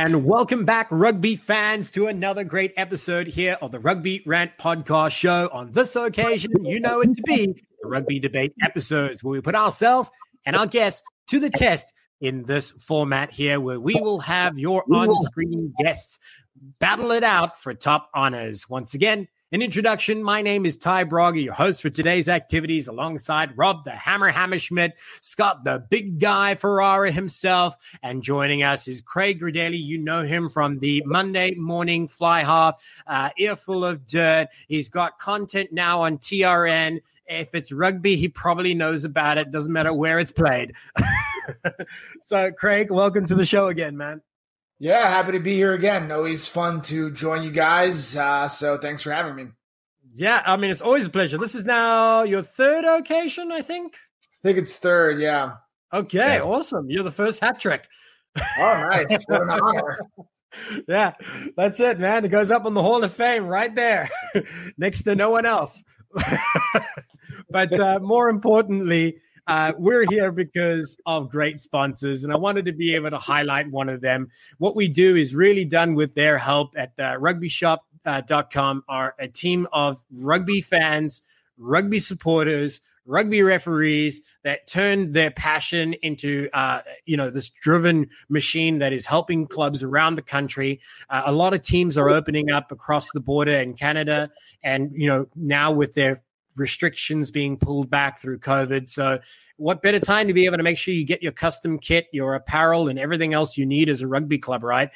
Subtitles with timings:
[0.00, 5.10] And welcome back, rugby fans, to another great episode here of the Rugby Rant Podcast
[5.10, 5.50] Show.
[5.52, 7.46] On this occasion, you know it to be
[7.82, 10.08] the Rugby Debate episodes, where we put ourselves
[10.46, 14.84] and our guests to the test in this format here, where we will have your
[14.94, 16.20] on screen guests
[16.78, 18.68] battle it out for top honors.
[18.68, 20.22] Once again, an introduction.
[20.22, 24.92] My name is Ty Braga, your host for today's activities, alongside Rob the Hammer Hammerschmidt,
[25.22, 29.82] Scott the Big Guy Ferrara himself, and joining us is Craig Gridelli.
[29.82, 34.48] You know him from the Monday Morning Fly Half, uh, Earful of Dirt.
[34.66, 37.00] He's got content now on TRN.
[37.26, 39.50] If it's rugby, he probably knows about it.
[39.50, 40.74] Doesn't matter where it's played.
[42.20, 44.20] so, Craig, welcome to the show again, man.
[44.80, 46.10] Yeah, happy to be here again.
[46.12, 48.16] Always fun to join you guys.
[48.16, 49.48] Uh, so thanks for having me.
[50.14, 51.38] Yeah, I mean it's always a pleasure.
[51.38, 53.94] This is now your third occasion, I think.
[53.94, 55.20] I think it's third.
[55.20, 55.54] Yeah.
[55.92, 56.42] Okay, yeah.
[56.42, 56.90] awesome.
[56.90, 57.86] You're the first hat trick.
[58.58, 59.06] All right.
[59.26, 59.98] What an honor.
[60.88, 61.12] yeah,
[61.56, 62.24] that's it, man.
[62.24, 64.08] It goes up on the Hall of Fame right there,
[64.78, 65.84] next to no one else.
[67.50, 72.72] but uh, more importantly, uh, we're here because of great sponsors, and I wanted to
[72.72, 74.28] be able to highlight one of them.
[74.58, 79.26] What we do is really done with their help at uh, rugbyshop.com, uh, are a
[79.26, 81.22] team of rugby fans,
[81.56, 88.78] rugby supporters, rugby referees that turn their passion into uh, you know this driven machine
[88.78, 92.70] that is helping clubs around the country uh, a lot of teams are opening up
[92.70, 94.30] across the border in canada
[94.62, 96.22] and you know now with their
[96.58, 98.88] restrictions being pulled back through COVID.
[98.88, 99.18] So,
[99.56, 102.34] what better time to be able to make sure you get your custom kit, your
[102.34, 104.90] apparel, and everything else you need as a rugby club, right?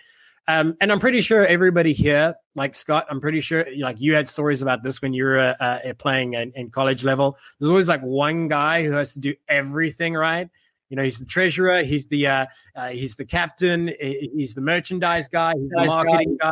[0.48, 4.28] Um, and I'm pretty sure everybody here, like Scott, I'm pretty sure like you had
[4.28, 7.38] stories about this when you were uh, uh, playing in, in, college level.
[7.58, 10.48] There's always like one guy who has to do everything right.
[10.88, 15.28] You know, he's the treasurer, he's the uh, uh he's the captain, he's the merchandise
[15.28, 16.50] guy, he's the marketing guy.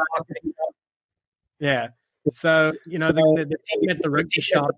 [1.59, 1.89] Yeah.
[2.29, 4.71] So you know, the, the team at the rugby shop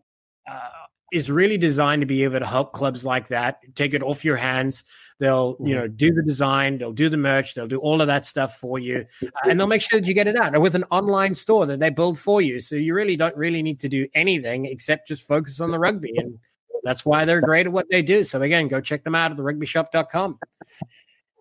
[0.51, 0.69] uh,
[1.13, 4.37] is really designed to be able to help clubs like that take it off your
[4.37, 4.83] hands.
[5.19, 5.75] They'll, you mm-hmm.
[5.75, 8.79] know, do the design, they'll do the merch, they'll do all of that stuff for
[8.79, 11.67] you, uh, and they'll make sure that you get it out with an online store
[11.67, 12.61] that they build for you.
[12.61, 16.15] So you really don't really need to do anything except just focus on the rugby,
[16.17, 16.39] and
[16.83, 18.25] that's why they're great at what they do.
[18.25, 20.39] So again, go check them out at therugbyshop.com.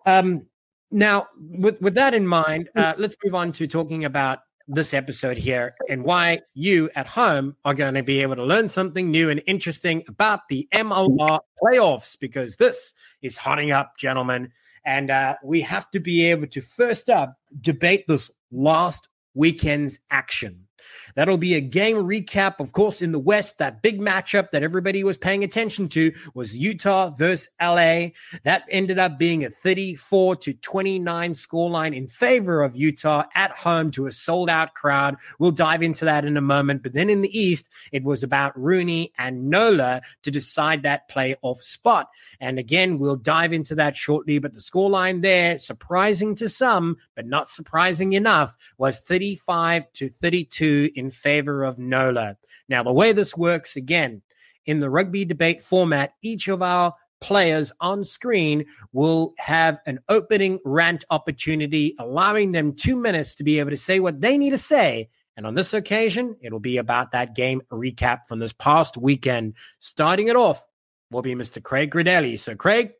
[0.04, 0.42] Um,
[0.90, 5.36] now, with with that in mind, uh, let's move on to talking about this episode
[5.36, 9.30] here and why you at home are going to be able to learn something new
[9.30, 14.50] and interesting about the MLR playoffs because this is hotting up, gentlemen.
[14.84, 20.66] And uh, we have to be able to first up debate this last weekend's action.
[21.14, 22.60] That'll be a game recap.
[22.60, 26.56] Of course, in the West, that big matchup that everybody was paying attention to was
[26.56, 28.08] Utah versus LA.
[28.44, 33.90] That ended up being a 34 to 29 scoreline in favor of Utah at home
[33.92, 35.16] to a sold out crowd.
[35.38, 36.82] We'll dive into that in a moment.
[36.82, 41.58] But then in the East, it was about RUNY and Nola to decide that playoff
[41.58, 42.08] spot.
[42.40, 44.38] And again, we'll dive into that shortly.
[44.38, 50.81] But the scoreline there, surprising to some, but not surprising enough, was 35 to 32
[50.94, 52.36] in favor of NOLA.
[52.68, 54.22] Now, the way this works again,
[54.66, 60.58] in the rugby debate format, each of our players on screen will have an opening
[60.64, 64.58] rant opportunity, allowing them two minutes to be able to say what they need to
[64.58, 65.08] say.
[65.36, 69.54] And on this occasion, it'll be about that game recap from this past weekend.
[69.78, 70.62] Starting it off
[71.10, 71.62] will be Mr.
[71.62, 72.38] Craig Gridelli.
[72.38, 72.92] So, Craig,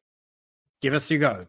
[0.81, 1.47] give us your go.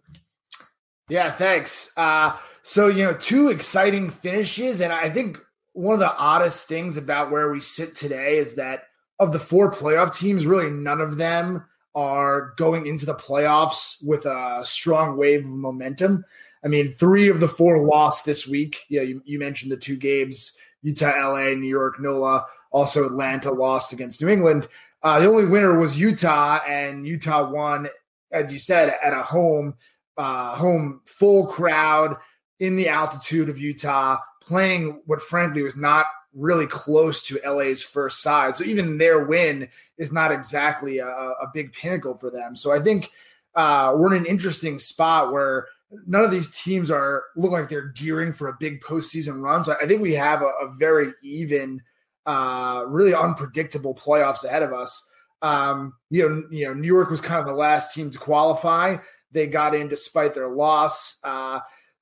[1.10, 1.92] Yeah, thanks.
[1.96, 4.82] Uh, so, you know, two exciting finishes.
[4.82, 5.40] And I think
[5.74, 8.86] one of the oddest things about where we sit today is that
[9.20, 11.66] of the four playoff teams, really none of them
[11.96, 16.24] are going into the playoffs with a strong wave of momentum.
[16.64, 18.86] I mean, three of the four lost this week.
[18.90, 22.46] Yeah, you, you mentioned the two games Utah, LA, New York, NOLA.
[22.72, 24.68] Also, Atlanta lost against New England.
[25.02, 27.88] Uh, the only winner was Utah, and Utah won,
[28.32, 29.76] as you said, at a home,
[30.18, 32.18] uh, home full crowd
[32.60, 38.22] in the altitude of Utah playing what frankly was not really close to LA's first
[38.22, 38.56] side.
[38.56, 42.56] So even their win is not exactly a, a big pinnacle for them.
[42.56, 43.12] So I think
[43.56, 45.68] uh, we're in an interesting spot where
[46.08, 49.64] none of these teams are look like they're gearing for a big postseason run.
[49.64, 51.82] So I think we have a, a very even,
[52.26, 55.08] uh, really unpredictable playoffs ahead of us.
[55.44, 58.98] Um, you know, you know, New York was kind of the last team to qualify.
[59.32, 61.20] They got in despite their loss.
[61.24, 61.60] Uh,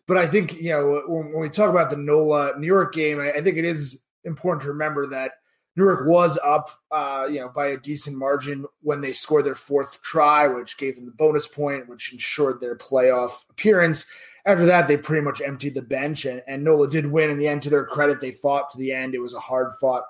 [0.07, 3.19] but I think, you know, when, when we talk about the NOLA New York game,
[3.19, 5.33] I, I, think it is important to remember that
[5.75, 9.55] New York was up, uh, you know, by a decent margin when they scored their
[9.55, 14.11] fourth try, which gave them the bonus point, which ensured their playoff appearance.
[14.45, 17.47] after that, they pretty much emptied the bench, and, and NOLA did win in the
[17.47, 17.63] end.
[17.63, 19.15] To their credit, they fought to the end.
[19.15, 20.03] It was a hard fought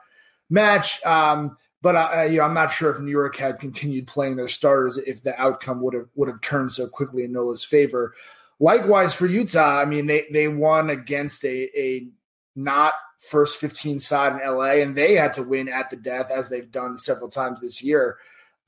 [0.49, 1.03] match.
[1.05, 4.47] Um, but I, you know, I'm not sure if New York had continued playing their
[4.47, 8.13] starters, if the outcome would have would have turned so quickly in NOLA's favor.
[8.61, 12.07] Likewise for Utah, I mean, they they won against a a
[12.55, 16.47] not first 15 side in LA, and they had to win at the death as
[16.47, 18.17] they've done several times this year.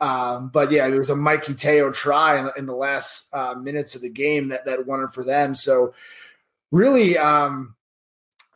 [0.02, 3.94] Um, but yeah, there was a Mikey Teo try in, in the last uh, minutes
[3.94, 5.54] of the game that that won it for them.
[5.54, 5.94] So
[6.72, 7.76] really, um,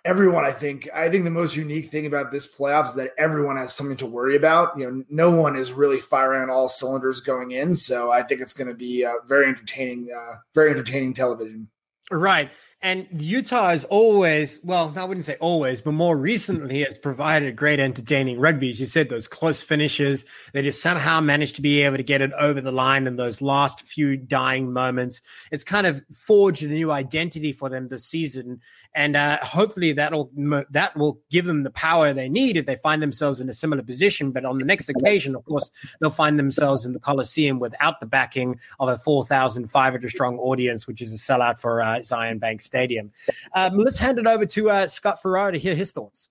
[0.08, 3.58] everyone, I think, I think the most unique thing about this playoffs is that everyone
[3.58, 4.80] has something to worry about.
[4.80, 7.76] You know, no one is really firing on all cylinders going in.
[7.76, 11.68] So I think it's going to be uh, very entertaining, uh, very entertaining television.
[12.10, 12.50] Right.
[12.84, 17.80] And Utah is always, well, I wouldn't say always, but more recently has provided great
[17.80, 18.70] entertaining rugby.
[18.70, 22.22] As you said, those close finishes, they just somehow managed to be able to get
[22.22, 25.22] it over the line in those last few dying moments.
[25.52, 28.62] It's kind of forged a new identity for them this season.
[28.94, 30.30] And uh, hopefully that'll,
[30.70, 33.82] that will give them the power they need if they find themselves in a similar
[33.82, 34.32] position.
[34.32, 38.06] But on the next occasion, of course, they'll find themselves in the Coliseum without the
[38.06, 43.12] backing of a 4,500 strong audience, which is a sellout for uh, Zions Bank Stadium.
[43.54, 46.30] Um, let's hand it over to uh, Scott Ferrara to hear his thoughts.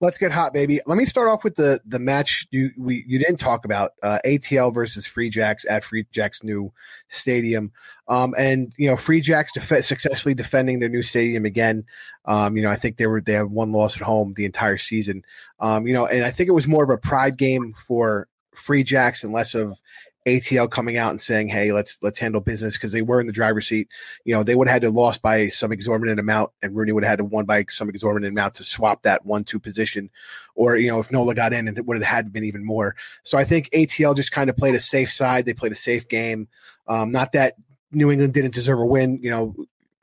[0.00, 0.80] Let's get hot, baby.
[0.86, 4.18] Let me start off with the the match you we you didn't talk about uh,
[4.24, 6.72] ATL versus Free Jacks at Free Jacks new
[7.08, 7.72] stadium,
[8.08, 11.84] um, and you know Free Jacks def- successfully defending their new stadium again.
[12.24, 14.78] Um, you know I think they were they had one loss at home the entire
[14.78, 15.24] season.
[15.60, 18.82] Um, you know, and I think it was more of a pride game for Free
[18.82, 19.80] Jacks and less of
[20.26, 23.32] ATL coming out and saying, "Hey, let's let's handle business," because they were in the
[23.32, 23.88] driver's seat.
[24.24, 27.04] You know, they would have had to lost by some exorbitant amount, and RUNY would
[27.04, 30.10] have had to won by some exorbitant amount to swap that one-two position,
[30.54, 32.96] or you know, if Nola got in, and it would have had been even more.
[33.24, 35.44] So I think ATL just kind of played a safe side.
[35.44, 36.48] They played a safe game.
[36.86, 37.54] Um, not that
[37.92, 39.18] New England didn't deserve a win.
[39.22, 39.54] You know,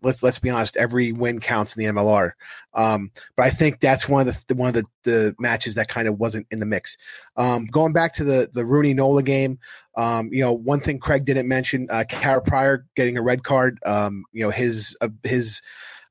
[0.02, 2.32] let's let's be honest, every win counts in the MLR.
[2.74, 6.08] Um, but I think that's one of the one of the, the matches that kind
[6.08, 6.98] of wasn't in the mix.
[7.36, 9.60] Um, going back to the the RUNY Nola game,
[9.96, 13.80] um, you know, one thing Craig didn't mention, uh, Kara Pryor getting a red card.
[13.86, 15.62] Um, you know, his uh, his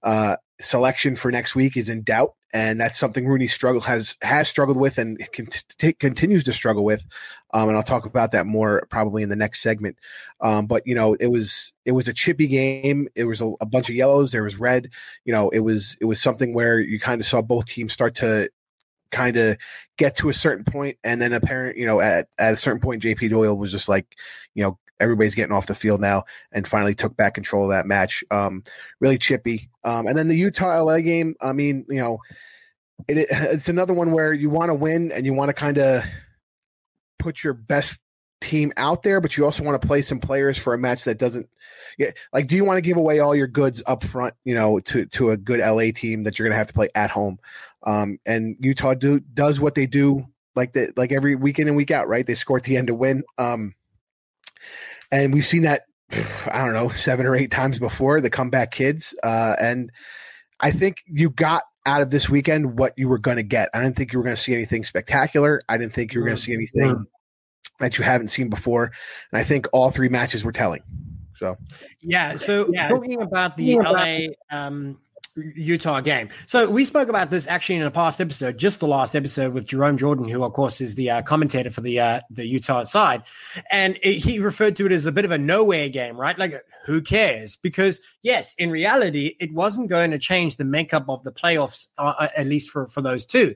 [0.02, 4.48] uh, selection for next week is in doubt and that's something RUNY struggle has has
[4.48, 7.06] struggled with and can t- continues to struggle with.
[7.52, 9.96] Um, and I'll talk about that more probably in the next segment.
[10.40, 13.08] Um, but you know, it was it was a chippy game.
[13.14, 14.32] It was a, a, bunch of yellows.
[14.32, 14.90] There was red.
[15.24, 18.16] You know, it was it was something where you kind of saw both teams start
[18.16, 18.50] to
[19.10, 19.56] kind of
[19.96, 23.02] get to a certain point, and then apparent, you know, at at a certain point,
[23.02, 24.06] JP Doyle was just like,
[24.54, 27.86] you know, everybody's getting off the field now and finally took back control of that
[27.86, 28.22] match.
[28.30, 28.62] Um,
[29.00, 29.70] really chippy.
[29.84, 32.18] Um, and then the Utah LA game, I mean, you know,
[33.08, 35.78] it, it, it's another one where you want to win and you want to kind
[35.78, 36.04] of
[37.18, 37.98] put your best
[38.40, 41.18] team out there, but you also want to play some players for a match that
[41.18, 41.48] doesn't
[41.98, 44.80] yeah, like do you want to give away all your goods up front, you know,
[44.80, 47.38] to to a good LA team that you're gonna have to play at home.
[47.82, 51.76] Um, and Utah do does what they do like that, like every week in and
[51.76, 52.26] week out, right?
[52.26, 53.24] They score at the end to win.
[53.38, 53.74] Um,
[55.10, 55.82] and we've seen that
[56.50, 59.14] I don't know seven or eight times before the comeback kids.
[59.22, 59.90] Uh, and
[60.58, 63.70] I think you got out of this weekend what you were going to get.
[63.72, 65.60] I didn't think you were going to see anything spectacular.
[65.68, 67.06] I didn't think you were going to see anything
[67.78, 68.92] that you haven't seen before.
[69.32, 70.82] And I think all three matches were telling.
[71.34, 71.56] So
[72.02, 72.36] yeah.
[72.36, 72.88] So yeah.
[72.88, 74.98] talking about the LA um,
[75.36, 76.28] Utah game.
[76.46, 79.66] So we spoke about this actually in a past episode, just the last episode with
[79.66, 83.22] Jerome Jordan, who of course is the uh, commentator for the uh, the Utah side,
[83.70, 86.38] and it, he referred to it as a bit of a nowhere game, right?
[86.38, 87.56] Like who cares?
[87.56, 92.14] Because yes, in reality, it wasn't going to change the makeup of the playoffs, uh,
[92.18, 93.54] uh at least for for those two.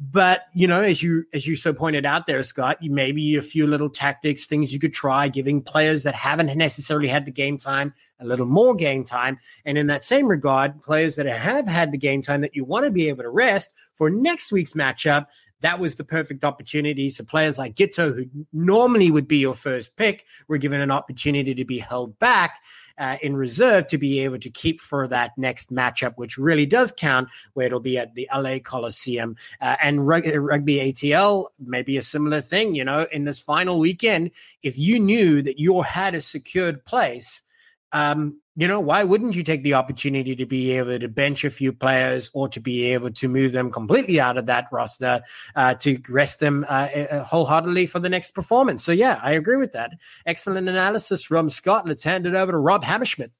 [0.00, 3.66] But you know, as you as you so pointed out there, Scott, maybe a few
[3.66, 7.94] little tactics, things you could try, giving players that haven't necessarily had the game time
[8.18, 9.38] a little more game time.
[9.64, 12.86] And in that same regard, players that have had the game time that you want
[12.86, 15.26] to be able to rest for next week's matchup,
[15.64, 17.08] that was the perfect opportunity.
[17.08, 21.54] So players like Giteau, who normally would be your first pick, were given an opportunity
[21.54, 22.60] to be held back
[22.98, 26.92] uh, in reserve to be able to keep for that next matchup, which really does
[26.92, 29.36] count, where it'll be at the LA Coliseum.
[29.58, 34.78] Uh, and rugby ATL, maybe a similar thing, you know, in this final weekend, if
[34.78, 37.40] you knew that you had a secured place–
[37.94, 41.50] um, you know, why wouldn't you take the opportunity to be able to bench a
[41.50, 45.22] few players or to be able to move them completely out of that roster
[45.56, 48.84] uh, to rest them uh, uh, wholeheartedly for the next performance?
[48.84, 49.92] So, yeah, I agree with that.
[50.26, 51.86] Excellent analysis from Scott.
[51.86, 53.30] Let's hand it over to Rob Hammerschmidt.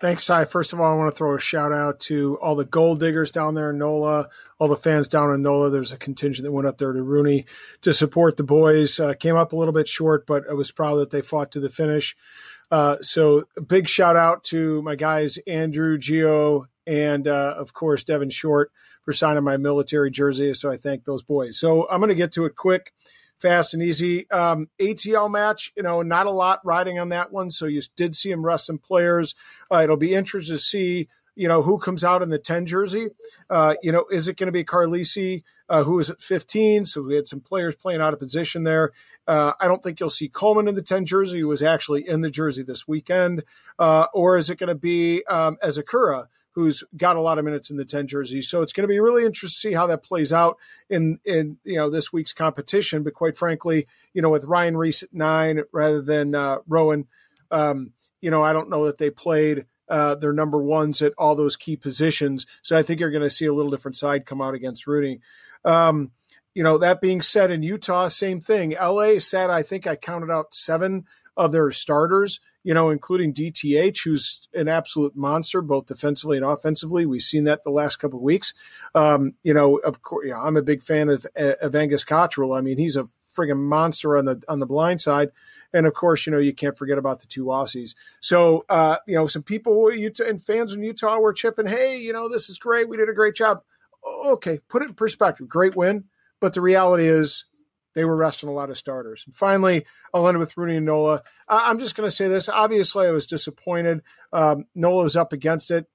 [0.00, 0.46] Thanks, Ty.
[0.46, 3.30] First of all, I want to throw a shout out to all the gold diggers
[3.30, 4.28] down there in NOLA,
[4.58, 5.70] all the fans down in NOLA.
[5.70, 7.44] There's a contingent that went up there to RUNY
[7.82, 8.98] to support the boys.
[8.98, 11.60] Uh, came up a little bit short, but I was proud that they fought to
[11.60, 12.16] the finish.
[12.72, 18.30] Uh, so, big shout out to my guys, Andrew, Geo, and uh, of course, Devin
[18.30, 18.72] Short
[19.04, 20.54] for signing my military jersey.
[20.54, 21.58] So, I thank those boys.
[21.58, 22.94] So, I'm going to get to it quick
[23.42, 24.30] fast and easy.
[24.30, 27.50] Um, ATL match, you know, not a lot riding on that one.
[27.50, 29.34] So you did see him rest some players.
[29.70, 33.08] Uh, it'll be interesting to see, you know, who comes out in the 10 jersey.
[33.50, 36.84] Uh, you know, is it going to be Carlisi, uh, who is at 15?
[36.84, 38.92] So we had some players playing out of position there.
[39.26, 42.20] Uh, I don't think you'll see Coleman in the 10 jersey, who was actually in
[42.20, 43.42] the jersey this weekend.
[43.78, 46.26] Uh, or is it going to be um, Ezekura?
[46.54, 48.42] who's got a lot of minutes in the 10 jersey.
[48.42, 50.58] So it's going to be really interesting to see how that plays out
[50.90, 53.02] in, in, you know, this week's competition.
[53.02, 57.06] But quite frankly, you know, with Ryan Reese at nine rather than uh, Rowan,
[57.50, 61.36] um, you know, I don't know that they played uh, their number ones at all
[61.36, 62.46] those key positions.
[62.62, 65.20] So I think you're going to see a little different side come out against RUNY.
[65.64, 66.10] Um,
[66.54, 68.74] you know, that being said, in Utah, same thing.
[68.80, 71.04] LA said, I think I counted out seven
[71.36, 77.06] of their starters you know, including DTH, who's an absolute monster, both defensively and offensively.
[77.06, 78.54] We've seen that the last couple of weeks.
[78.94, 82.52] Um, you know, of course, I'm a big fan of, of Angus Cottrell.
[82.52, 85.30] I mean, he's a friggin' monster on the on the blind side,
[85.72, 87.94] and of course, you know, you can't forget about the two Aussies.
[88.20, 92.12] So, uh, you know, some people Utah, and fans in Utah were chipping, "Hey, you
[92.12, 92.88] know, this is great.
[92.88, 93.62] We did a great job."
[94.04, 95.48] Okay, put it in perspective.
[95.48, 96.04] Great win,
[96.40, 97.44] but the reality is
[97.94, 99.24] they were resting a lot of starters.
[99.26, 101.22] And finally, I'll end with RUNY and Nola.
[101.48, 102.48] I'm just going to say this.
[102.48, 104.02] Obviously, I was disappointed.
[104.32, 105.86] Um, Nola was up against it,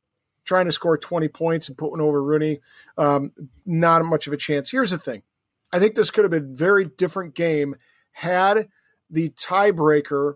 [0.45, 2.59] trying to score 20 points and putting over RUNY.
[2.97, 3.31] Um,
[3.65, 4.71] not much of a chance.
[4.71, 5.23] Here's the thing
[5.71, 7.75] I think this could have been a very different game
[8.11, 8.69] had
[9.09, 10.35] the tiebreaker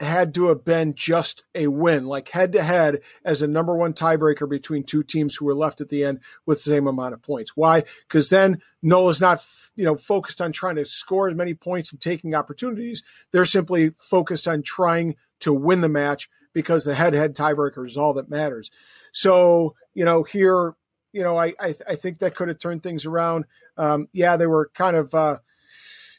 [0.00, 3.92] had to have been just a win, like head to head as a number one
[3.92, 7.22] tiebreaker between two teams who were left at the end with the same amount of
[7.22, 7.56] points.
[7.56, 7.84] Why?
[8.08, 9.44] Because then Nola's not,
[9.76, 13.02] you know, focused on trying to score as many points and taking opportunities.
[13.30, 17.86] They're simply focused on trying to win the match because the head to head tiebreaker
[17.86, 18.70] is all that matters.
[19.12, 20.74] So, you know, here,
[21.12, 23.44] you know, I, I, I think that could have turned things around.
[23.76, 25.38] Um, yeah, they were kind of, uh,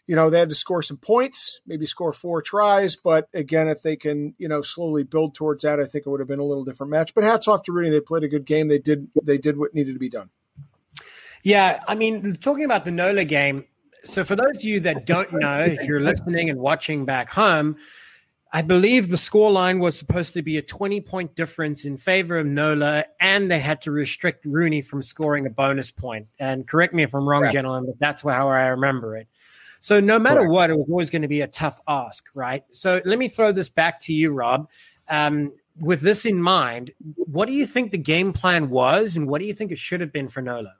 [0.08, 2.96] you know, they had to score some points, maybe score four tries.
[2.96, 6.20] But again, if they can, you know, slowly build towards that, I think it would
[6.20, 7.14] have been a little different match.
[7.14, 7.92] But hats off to RUNY.
[7.92, 8.68] They played a good game.
[8.68, 10.30] They did they did what needed to be done.
[11.44, 13.66] Yeah, I mean, talking about the Nola game.
[14.06, 17.78] So for those of you that don't know, if you're listening and watching back home,
[18.56, 22.38] I believe the score line was supposed to be a 20 point difference in favor
[22.38, 26.28] of Nola, and they had to restrict RUNY from scoring a bonus point.
[26.38, 29.28] And correct me if I'm wrong, gentlemen, but that's how I remember it.
[29.82, 30.54] So no matter Correct.
[30.54, 32.64] what, it was always going to be a tough ask, right?
[32.72, 34.70] So let me throw this back to you, Rob.
[35.10, 39.40] Um, with this in mind, what do you think the game plan was, and what
[39.40, 40.76] do you think it should have been for Nola?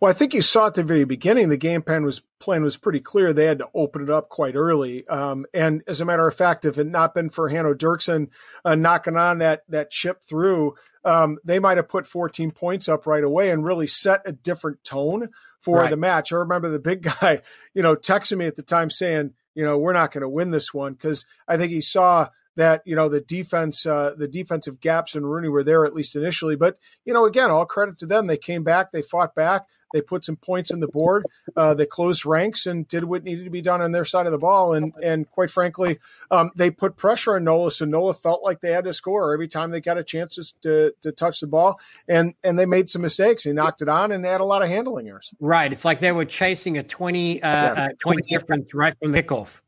[0.00, 2.78] Well, I think you saw at the very beginning the game plan was plan was
[2.78, 3.34] pretty clear.
[3.34, 6.64] They had to open it up quite early, um, and as a matter of fact,
[6.64, 8.28] if it had not been for Hanno Dirksen
[8.64, 13.06] uh, knocking on that that chip through, um, they might have put 14 points up
[13.06, 15.28] right away and really set a different tone
[15.58, 15.90] for right.
[15.90, 16.32] the match.
[16.32, 17.42] I remember the big guy,
[17.74, 20.50] you know, texting me at the time saying, you know, we're not going to win
[20.50, 24.80] this one because I think he saw that you know the defense, uh, the defensive
[24.80, 26.56] gaps in RUNY were there at least initially.
[26.56, 28.26] But you know, again, all credit to them.
[28.26, 31.24] They came back, they fought back, they put some points in the board.
[31.56, 34.32] Uh, they closed ranks and did what needed to be done on their side of
[34.32, 34.72] the ball.
[34.72, 35.98] And and quite frankly,
[36.30, 39.48] um, they put pressure on Nola, so Nola felt like they had to score every
[39.48, 41.80] time they got a chance to, to touch the ball.
[42.08, 43.44] And and they made some mistakes.
[43.44, 45.32] They knocked it on and had a lot of handling errors.
[45.40, 45.72] Right.
[45.72, 47.84] It's like they were chasing a 20, uh, yeah.
[47.84, 49.60] uh, 20 difference right from kickoff.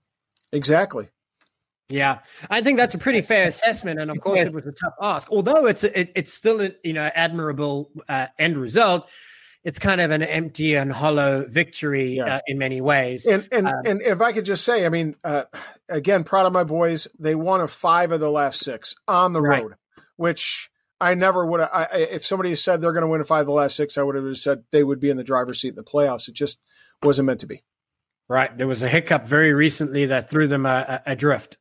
[0.52, 1.08] Exactly.
[1.88, 4.46] Yeah, I think that's a pretty fair assessment, and of course, yes.
[4.46, 5.30] it was a tough ask.
[5.30, 9.08] Although it's a, it, it's still a you know admirable uh, end result
[9.64, 12.36] it's kind of an empty and hollow victory yeah.
[12.36, 13.26] uh, in many ways.
[13.26, 15.44] And and, um, and if I could just say, I mean, uh,
[15.88, 17.08] again, proud of my boys.
[17.18, 19.62] They won a five of the last six on the right.
[19.62, 19.74] road,
[20.16, 21.60] which I never would.
[21.60, 24.02] have If somebody said they're going to win a five of the last six, I
[24.02, 26.28] would have said they would be in the driver's seat in the playoffs.
[26.28, 26.58] It just
[27.02, 27.62] wasn't meant to be.
[28.28, 28.56] Right.
[28.56, 31.58] There was a hiccup very recently that threw them adrift.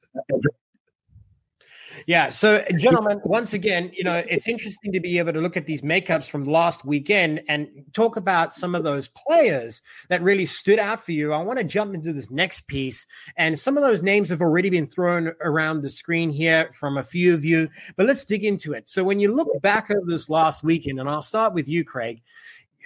[2.07, 2.29] Yeah.
[2.29, 5.65] So, uh, gentlemen, once again, you know, it's interesting to be able to look at
[5.65, 10.79] these makeups from last weekend and talk about some of those players that really stood
[10.79, 11.33] out for you.
[11.33, 13.05] I want to jump into this next piece,
[13.37, 17.03] and some of those names have already been thrown around the screen here from a
[17.03, 18.89] few of you, but let's dig into it.
[18.89, 22.21] So, when you look back over this last weekend, and I'll start with you, Craig,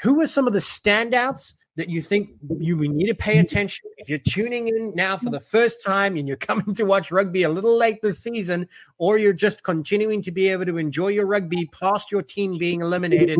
[0.01, 3.89] who were some of the standouts that you think you need to pay attention.
[3.97, 7.43] If you're tuning in now for the first time and you're coming to watch rugby
[7.43, 8.67] a little late this season
[8.97, 12.81] or you're just continuing to be able to enjoy your rugby past your team being
[12.81, 13.39] eliminated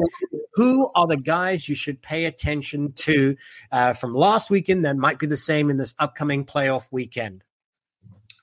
[0.56, 3.36] who are the guys you should pay attention to
[3.72, 7.44] uh, from last weekend that might be the same in this upcoming playoff weekend?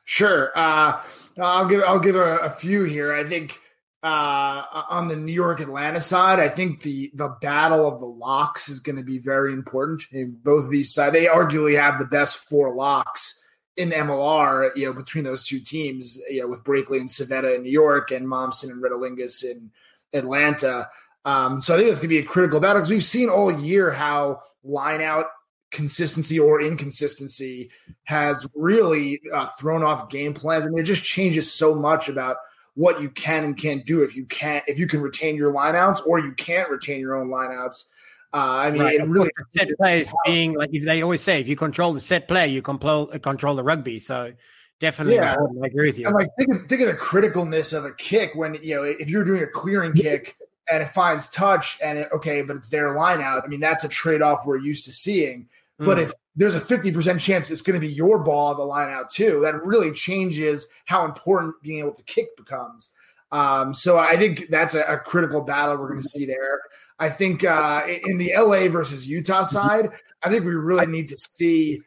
[0.05, 0.53] Sure.
[0.55, 1.01] Uh,
[1.41, 3.15] i'll give i'll give a, a few here.
[3.15, 3.59] I think
[4.03, 8.69] uh, on the New York Atlanta side, I think the the battle of the locks
[8.69, 10.05] is going to be very important.
[10.11, 13.45] In both of these sides, they arguably have the best four locks
[13.77, 14.71] in MLR.
[14.75, 18.11] You know, between those two teams, you know, with Brakeley and Civetta in New York
[18.11, 19.71] and Mommsen and Retalingus in
[20.13, 20.89] Atlanta.
[21.25, 23.53] Um, so I think it's going to be a critical battle because we've seen all
[23.53, 25.27] year how line out
[25.71, 27.71] consistency or inconsistency
[28.05, 30.67] has really uh, thrown off game plans.
[30.67, 32.37] I mean, it just changes so much about–
[32.75, 36.07] what you can and can't do if you can't if you can retain your lineouts
[36.07, 37.91] or you can't retain your own lineouts.
[38.35, 39.09] Uh, I mean, right.
[39.09, 42.49] really set plays being like if they always say if you control the set play,
[42.49, 43.99] you control control the rugby.
[43.99, 44.33] So
[44.81, 45.37] definitely, yeah.
[45.63, 46.07] I agree with you.
[46.07, 49.11] I'm like think of, think of the criticalness of a kick when you know if
[49.11, 50.37] you're doing a clearing kick
[50.71, 53.43] and it finds touch and it, okay, but it's their line out.
[53.45, 55.49] I mean, that's a trade off we're used to seeing.
[55.83, 55.87] Mm.
[55.87, 59.11] But if there's a 50% chance it's going to be your ball the line out
[59.11, 59.41] too.
[59.43, 62.91] That really changes how important being able to kick becomes.
[63.31, 66.61] Um, so I think that's a, a critical battle we're going to see there.
[66.99, 69.91] I think uh, in the LA versus Utah side,
[70.23, 71.81] I think we really need to see,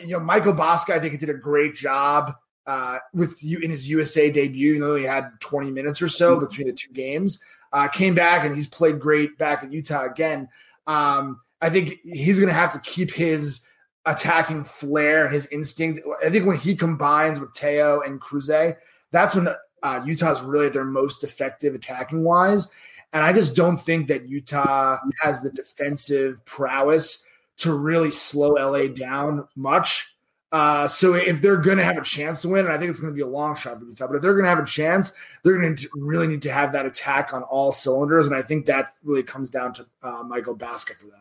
[0.00, 2.34] you know, Michael Bosca, I think he did a great job
[2.66, 6.38] uh, with you in his USA debut, even though he had 20 minutes or so
[6.38, 7.42] between the two games.
[7.72, 10.48] Uh, came back and he's played great back at Utah again.
[10.86, 13.66] Um, I think he's going to have to keep his
[14.06, 16.00] attacking flair, his instinct.
[16.24, 18.76] I think when he combines with Teo and Cruze,
[19.12, 19.48] that's when
[19.82, 22.70] uh, Utah's really their most effective attacking wise.
[23.12, 27.26] And I just don't think that Utah has the defensive prowess
[27.58, 30.14] to really slow LA down much.
[30.52, 32.98] Uh, so if they're going to have a chance to win, and I think it's
[32.98, 34.64] going to be a long shot for Utah, but if they're going to have a
[34.64, 38.26] chance, they're going to really need to have that attack on all cylinders.
[38.26, 41.19] And I think that really comes down to uh, Michael Bosca for them.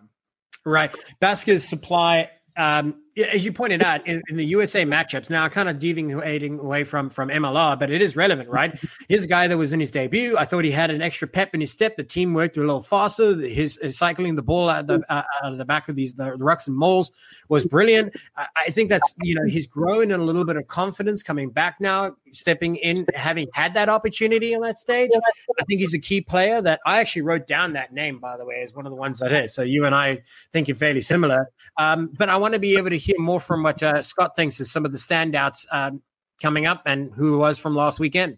[0.70, 0.92] Right.
[1.20, 5.80] Bosca's supply um, as you pointed out in, in, the USA matchups, now kind of
[5.80, 8.80] deviating away from from MLR, but it is relevant, right?
[9.10, 10.38] Here's a guy that was in his debut.
[10.38, 11.98] I thought he had an extra pep in his step.
[11.98, 13.36] The team worked a little faster.
[13.36, 16.32] His, his cycling the ball out, the, uh, out of the back of these the,
[16.32, 17.12] the rucks and mauls
[17.50, 18.16] was brilliant.
[18.38, 21.50] I, I, think that's you know he's growing in a little bit of confidence coming
[21.50, 25.12] back now, stepping in, having had that opportunity on that stage.
[25.14, 26.62] I think he's a key player.
[26.62, 29.20] That I actually wrote down that name by the way as one of the ones
[29.20, 29.54] that is.
[29.54, 31.50] So you and I think you're fairly similar.
[31.78, 34.60] Um, but I want to be able to hear more from what uh, Scott thinks
[34.60, 36.02] is some of the standouts um,
[36.42, 38.38] coming up and who was from last weekend.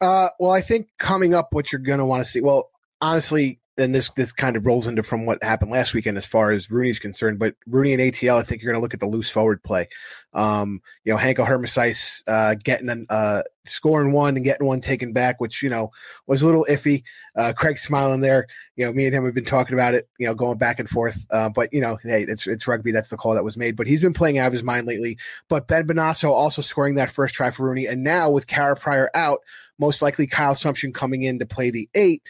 [0.00, 2.40] Uh, well, I think coming up, what you're going to want to see.
[2.40, 6.26] Well, honestly, and this this kind of rolls into from what happened last weekend as
[6.26, 7.38] far as RUNY's concerned.
[7.38, 9.88] But RUNY and ATL, I think you're going to look at the loose forward play.
[10.32, 15.12] Um, you know, Hanco Germishuys uh, getting an uh, scoring one and getting one taken
[15.12, 15.90] back, which you know
[16.26, 17.02] was a little iffy.
[17.36, 18.46] Uh, Craig smiling there.
[18.76, 20.08] You know, me and him have been talking about it.
[20.18, 21.24] You know, going back and forth.
[21.30, 22.92] Uh, but you know, hey, it's it's rugby.
[22.92, 23.76] That's the call that was made.
[23.76, 25.18] But he's been playing out of his mind lately.
[25.48, 29.10] But Ben Bonasso also scoring that first try for RUNY, and now with Kara Pryor
[29.14, 29.40] out,
[29.78, 32.22] most likely Kyle Sumsion coming in to play the eight.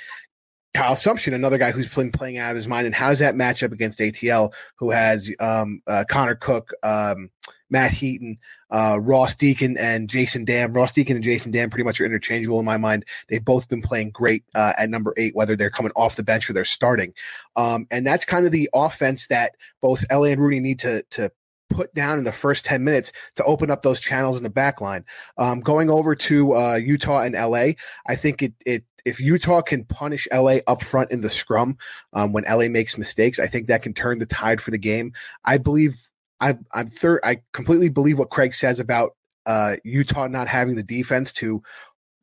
[0.76, 2.84] Kyle Sumsion, another guy who's been playing out of his mind.
[2.84, 7.30] And how does that match up against ATL, who has um, uh, Connor Cook, um,
[7.70, 8.36] Matt Heaton,
[8.70, 10.74] uh, Ross Deacon, and Jason Damm?
[10.74, 13.06] Ross Deacon and Jason Damm pretty much are interchangeable in my mind.
[13.28, 16.50] They've both been playing great uh, at number eight, whether they're coming off the bench
[16.50, 17.14] or they're starting.
[17.56, 21.32] Um, and that's kind of the offense that both LA and RUNY need to to
[21.70, 24.80] put down in the first 10 minutes to open up those channels in the back
[24.80, 25.04] line.
[25.36, 27.72] Um, going over to uh, Utah and LA,
[28.06, 31.79] I think it, it if Utah can punish LA up front in the scrum
[32.12, 35.12] um, when LA makes mistakes, I think that can turn the tide for the game.
[35.45, 36.09] I believe
[36.40, 37.21] I, I'm third.
[37.23, 39.16] I completely believe what Craig says about
[39.47, 41.62] uh, Utah not having the defense to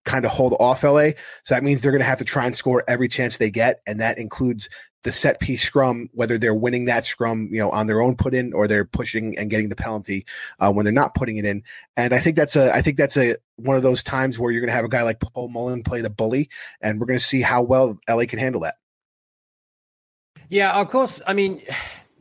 [0.03, 1.11] kind of hold off LA.
[1.43, 3.79] So that means they're going to have to try and score every chance they get,
[3.87, 4.67] and that includes
[5.03, 8.33] the set piece scrum, whether they're winning that scrum, you know, on their own put
[8.33, 10.25] in or they're pushing and getting the penalty
[10.59, 11.63] uh, when they're not putting it in.
[11.95, 14.61] And I think that's a, I think that's a one of those times where you're
[14.61, 16.49] going to have a guy like Paul Mullen play the bully,
[16.81, 18.75] and we're going to see how well LA can handle that.
[20.49, 21.21] Yeah, of course.
[21.25, 21.61] I mean,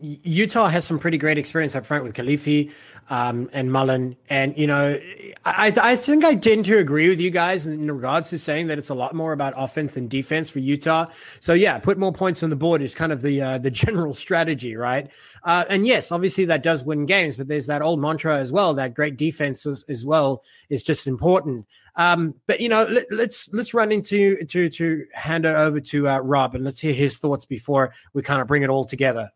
[0.02, 2.72] Utah has some pretty great experience up front with Kilifi
[3.08, 4.16] um, and Mullen.
[4.28, 4.98] And, you know,
[5.44, 8.78] I, I think I tend to agree with you guys in regards to saying that
[8.78, 11.06] it's a lot more about offense than defense for Utah.
[11.40, 14.12] So, yeah, put more points on the board is kind of the uh, the general
[14.12, 15.10] strategy, right?
[15.44, 18.74] Uh, and yes, obviously that does win games, but there's that old mantra as well
[18.74, 21.66] that great defense as, as well is just important.
[21.96, 25.80] Um, but you know, let, us let's, let's run into to to hand it over
[25.80, 28.84] to uh, Rob and let's hear his thoughts before we kind of bring it all
[28.84, 29.30] together.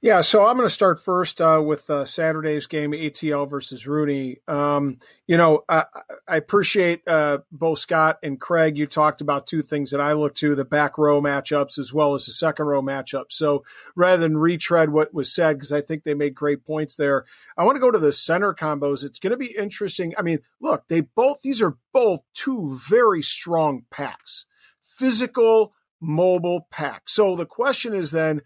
[0.00, 4.48] Yeah, so I'm going to start first uh, with uh, Saturday's game, ATL versus RUNY.
[4.48, 5.86] Um, you know, I,
[6.28, 8.78] I appreciate uh, both Scott and Craig.
[8.78, 12.14] You talked about two things that I look to the back row matchups as well
[12.14, 13.24] as the second row matchup.
[13.30, 13.64] So
[13.96, 17.24] rather than retread what was said, because I think they made great points there,
[17.56, 19.02] I want to go to the center combos.
[19.02, 20.14] It's going to be interesting.
[20.16, 24.46] I mean, look, they both, these are both two very strong packs,
[24.80, 27.14] physical, mobile packs.
[27.14, 28.42] So the question is then,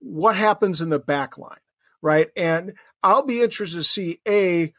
[0.00, 1.60] what happens in the back line,
[2.02, 2.28] right?
[2.36, 4.72] And I'll be interested to see A,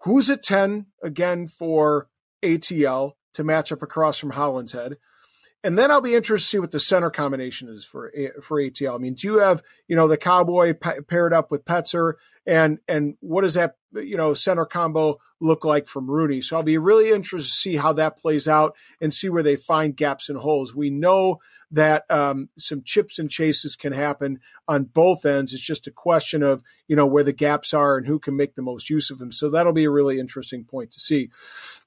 [0.00, 2.08] who's at 10 again for
[2.42, 4.96] ATL to match up across from Hollinshead.
[5.64, 8.96] And then I'll be interested to see what the center combination is for for ATL.
[8.96, 12.14] I mean, do you have you know the Cowboy paired up with Petzer,
[12.46, 16.42] and and what does that you know center combo look like from RUNY?
[16.42, 19.56] So I'll be really interested to see how that plays out and see where they
[19.56, 20.74] find gaps and holes.
[20.74, 21.40] We know
[21.72, 25.52] that um, some chips and chases can happen on both ends.
[25.52, 28.54] It's just a question of you know where the gaps are and who can make
[28.54, 29.32] the most use of them.
[29.32, 31.30] So that'll be a really interesting point to see.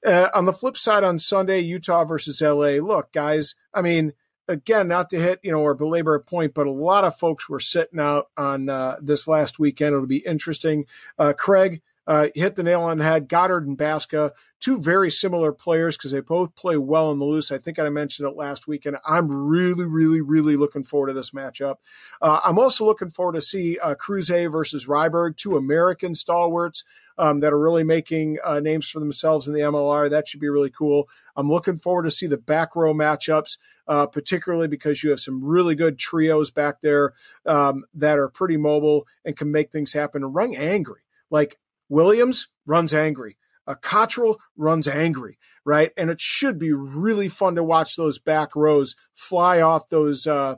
[0.04, 2.78] Uh, on the flip side, on Sunday, Utah versus LA.
[2.82, 4.12] Look, guys, I mean
[4.48, 7.48] again, not to hit, you know, or belabor a point, but a lot of folks
[7.48, 9.94] were sitting out on uh, this last weekend.
[9.94, 10.86] It'll be interesting.
[11.18, 13.28] Uh, Craig uh, hit the nail on the head.
[13.28, 14.30] Goddard and Baska,
[14.60, 17.50] two very similar players because they both play well in the loose.
[17.50, 21.12] I think I mentioned it last week, and I'm really, really, really looking forward to
[21.14, 21.76] this matchup.
[22.22, 26.84] Uh, I'm also looking forward to see uh, Cruze versus Ryberg, two American stalwarts
[27.18, 30.10] um, that are really making uh, names for themselves in the MLR.
[30.10, 31.08] That should be really cool.
[31.36, 35.44] I'm looking forward to see the back row matchups, uh, particularly because you have some
[35.44, 40.22] really good trios back there um, that are pretty mobile and can make things happen
[40.22, 41.02] and run angry.
[41.30, 43.36] Like Williams runs angry.
[43.66, 45.90] A Cottrell runs angry, right?
[45.96, 50.56] And it should be really fun to watch those back rows fly off those uh,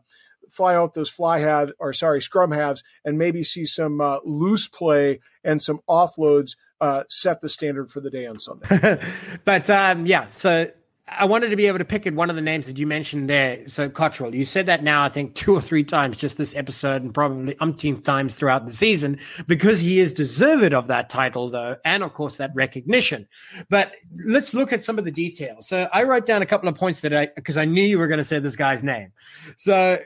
[0.51, 4.69] fly out those fly halves or sorry scrum halves and maybe see some uh, loose
[4.69, 9.01] play and some offloads uh, set the standard for the day on Sunday.
[9.45, 10.71] but um, yeah, so
[11.11, 13.31] I wanted to be able to pick at one of the names that you mentioned
[13.31, 13.67] there.
[13.69, 17.03] So Cottrell, you said that now I think two or three times just this episode
[17.03, 21.77] and probably umpteenth times throughout the season because he is deserved of that title though,
[21.85, 23.27] and of course that recognition.
[23.69, 23.93] But
[24.25, 25.69] let's look at some of the details.
[25.69, 28.09] So I wrote down a couple of points that I because I knew you were
[28.09, 29.13] going to say this guy's name.
[29.57, 29.99] So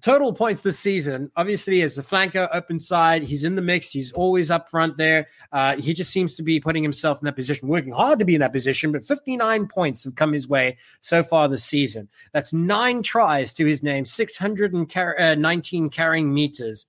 [0.00, 3.90] total points this season, obviously, as the flanker open side, he's in the mix.
[3.90, 5.28] He's always up front there.
[5.52, 8.34] Uh, he just seems to be putting himself in that position, working hard to be
[8.34, 8.92] in that position.
[8.92, 12.08] But 59 points have come his way so far this season.
[12.32, 16.86] That's nine tries to his name, 619 uh, carrying meters.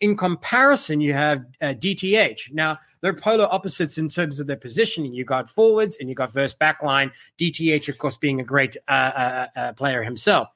[0.00, 2.52] In comparison, you have uh, DTH.
[2.52, 5.12] Now, they're polar opposites in terms of their positioning.
[5.12, 7.10] You got forwards and you got verse backline.
[7.38, 10.48] DTH, of course, being a great uh, uh, uh, player himself.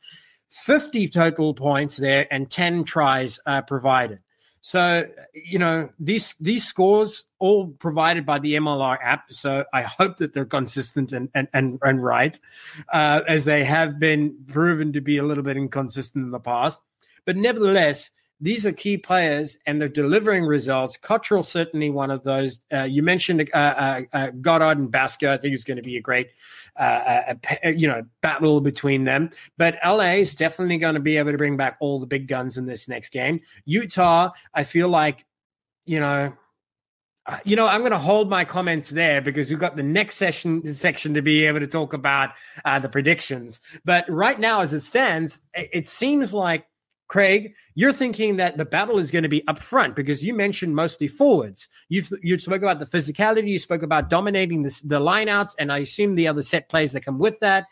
[0.53, 4.21] 50 total points there and 10 tries uh, provided.
[4.61, 9.33] So, you know, these these scores all provided by the MLR app.
[9.33, 12.39] So I hope that they're consistent and and and, and right,
[12.93, 16.81] uh, as they have been proven to be a little bit inconsistent in the past.
[17.25, 18.11] But nevertheless,
[18.43, 20.97] these are key players and they're delivering results.
[20.97, 22.59] Cottrell certainly one of those.
[22.73, 25.29] Uh, you mentioned uh, uh, uh Goddard and Baska.
[25.29, 26.31] I think it's going to be a great,
[26.77, 29.31] a, you know, battle between them.
[29.59, 32.57] But LA is definitely going to be able to bring back all the big guns
[32.57, 33.41] in this next game.
[33.65, 35.25] Utah, I feel like,
[35.85, 36.33] you know,
[37.27, 40.17] uh, you know, I'm going to hold my comments there because we've got the next
[40.17, 42.31] session section to be able to talk about
[42.65, 43.61] uh, the predictions.
[43.85, 46.67] But right now, as it stands, it seems like
[47.13, 50.75] Craig, you're thinking that the battle is going to be up front because you mentioned
[50.75, 51.69] mostly forwards.
[51.91, 55.81] You've you spoke about the physicality, you spoke about dominating the, the lineouts, and I
[55.81, 57.67] assume the other set plays that come with that.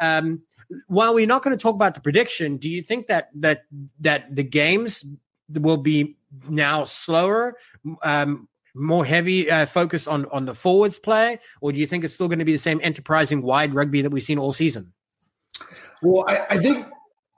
[0.00, 0.40] Um,
[0.86, 3.64] while we're not going to talk about the prediction, do you think that that
[4.00, 5.04] that the games
[5.52, 6.16] will be
[6.48, 7.58] now slower,
[8.02, 12.14] um, more heavy uh, focus on on the forwards play, or do you think it's
[12.14, 14.90] still going to be the same enterprising wide rugby that we've seen all season?
[16.00, 16.86] Well, I, I think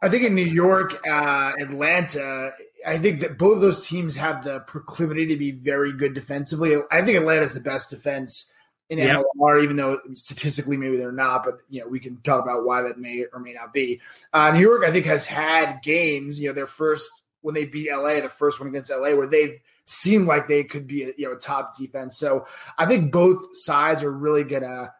[0.01, 2.51] I think in New York, uh, Atlanta,
[2.87, 6.77] I think that both of those teams have the proclivity to be very good defensively.
[6.91, 8.55] I think Atlanta's the best defense
[8.91, 9.23] in yep.
[9.37, 12.83] MLR, even though statistically maybe they're not, but you know we can talk about why
[12.83, 14.01] that may or may not be.
[14.33, 16.41] Uh, New York, I think, has had games.
[16.41, 19.61] You know, their first when they beat LA, the first one against LA, where they've
[19.85, 22.17] seemed like they could be a, you know a top defense.
[22.17, 22.47] So
[22.79, 24.93] I think both sides are really gonna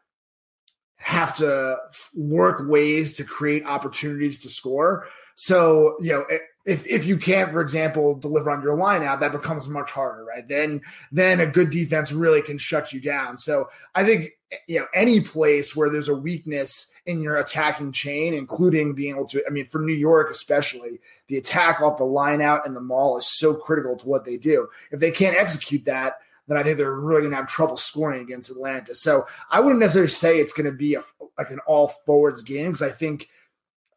[0.99, 1.77] have to
[2.15, 5.07] work ways to create opportunities to score.
[5.37, 6.25] So, you know,
[6.69, 10.25] if if you can't, for example, deliver on your line out, that becomes much harder,
[10.25, 10.47] right?
[10.47, 13.39] Then then a good defense really can shut you down.
[13.39, 17.93] So I think eh, you know any place where there's a weakness in your attacking
[17.93, 22.05] chain, including being able to, I mean, for New York especially, the attack off the
[22.05, 24.69] line out and the maul is so critical to what they do.
[24.91, 28.23] If they can't execute that, then I think they're really going to have trouble scoring
[28.23, 28.95] against Atlanta.
[28.95, 31.03] So I wouldn't necessarily say it's going to be a,
[31.37, 33.29] like an all forwards game because I think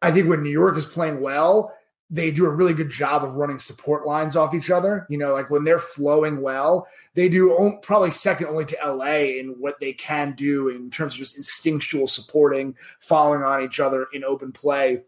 [0.02, 1.74] I think when New York is playing well,
[2.10, 5.06] they do a really good job of running support lines off each other.
[5.08, 9.56] You know, like when they're flowing well, they do probably second only to LA in
[9.58, 14.24] what they can do in terms of just instinctual supporting, following on each other in
[14.24, 15.02] open play.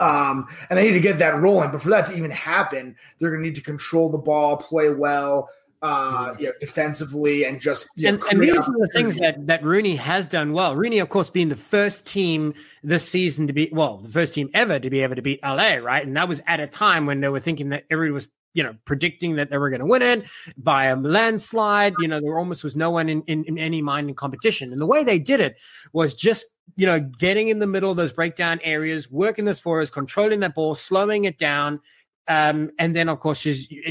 [0.00, 1.70] Um, and they need to get that rolling.
[1.70, 4.90] But for that to even happen, they're going to need to control the ball, play
[4.90, 5.48] well,
[5.82, 9.62] uh, you know, defensively and just you and, and, these are the things that that
[9.62, 10.74] RUNY has done well.
[10.74, 14.50] RUNY, of course, being the first team this season to be well, the first team
[14.54, 16.04] ever to be able to beat LA, right?
[16.04, 18.74] And that was at a time when they were thinking that everyone was you know
[18.86, 20.24] predicting that they were going to win it
[20.56, 21.94] by a landslide.
[22.00, 24.80] You know, there almost was no one in, in, in any mind in competition, and
[24.80, 25.56] the way they did it
[25.92, 29.80] was just you know getting in the middle of those breakdown areas, working this for
[29.80, 31.80] us, controlling that ball, slowing it down
[32.28, 33.46] um, and then, of course,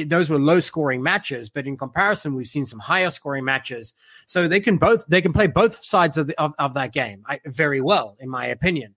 [0.05, 3.93] those were low scoring matches, but in comparison, we've seen some higher scoring matches.
[4.27, 7.23] So they can both they can play both sides of the, of, of that game
[7.27, 8.93] I, very well, in my opinion.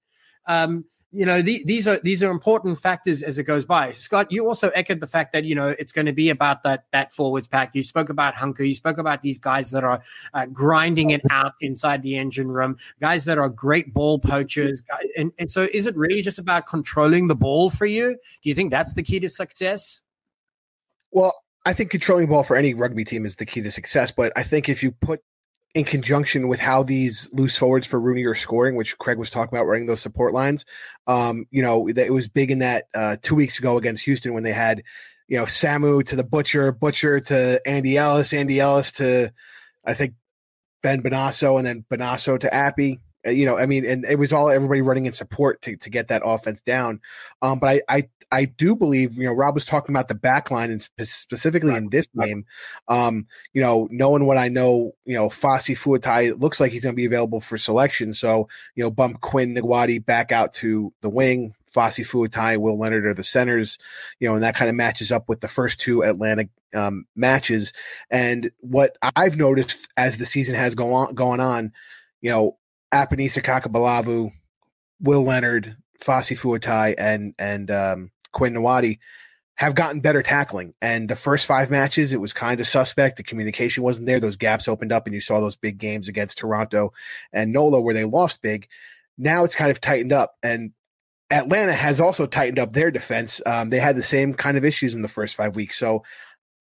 [0.46, 3.92] Um, you know the, these are these are important factors as it goes by.
[3.92, 6.84] Scott you also echoed the fact that you know it's going to be about that
[6.92, 7.70] that forwards pack.
[7.74, 8.66] You spoke about Hanco.
[8.66, 10.00] You spoke about these guys that are
[10.34, 14.82] uh, grinding it out inside the engine room guys that are great ball poachers.
[15.16, 18.10] And, and so is it really just about controlling the ball for you?
[18.42, 20.02] Do you think that's the key to success?
[21.10, 21.34] Well
[21.66, 24.32] I think controlling the ball for any rugby team is the key to success, but
[24.34, 25.22] I think if you put
[25.74, 29.56] in conjunction with how these loose forwards for RUNY are scoring, which Craig was talking
[29.56, 30.64] about running those support lines.
[31.06, 34.42] Um, you know, it was big in that uh, two weeks ago against Houston when
[34.42, 34.82] they had,
[35.28, 39.32] you know, Samu to the Butcher, Butcher to Andy Ellis, Andy Ellis to,
[39.84, 40.14] I think,
[40.82, 42.98] Ben Bonasso, and then Bonasso to Appy.
[43.26, 45.90] Uh, you know, I mean, and it was all everybody running in support to, to
[45.90, 47.00] get that offense down.
[47.42, 50.50] Um, but I, I, I do believe, you know, Rob was talking about the back
[50.50, 52.46] line and spe- specifically in this game.
[52.88, 56.94] Um, you know, knowing what I know, you know, Fossey Fuatai looks like he's going
[56.94, 58.12] to be available for selection.
[58.12, 61.54] So, you know, bump Quinn Ngawati back out to the wing.
[61.74, 63.78] Fossey Fuatai, Will Leonard are the centers,
[64.18, 67.72] you know, and that kind of matches up with the first two Atlanta um, matches.
[68.10, 71.72] And what I've noticed as the season has go on, going on,
[72.20, 72.56] you know,
[72.92, 74.32] Apanisa Kakabalavu,
[75.00, 78.98] Will Leonard, Fossey Fuatai, and and um, Quinn Ngawati
[79.56, 80.72] have gotten better tackling.
[80.80, 83.16] And the first five matches, it was kind of suspect.
[83.16, 84.18] The communication wasn't there.
[84.18, 86.92] Those gaps opened up, and you saw those big games against Toronto
[87.32, 88.68] and NOLA where they lost big.
[89.18, 90.72] Now it's kind of tightened up, and
[91.30, 93.40] Atlanta has also tightened up their defense.
[93.46, 95.78] Um, they had the same kind of issues in the first five weeks.
[95.78, 96.02] So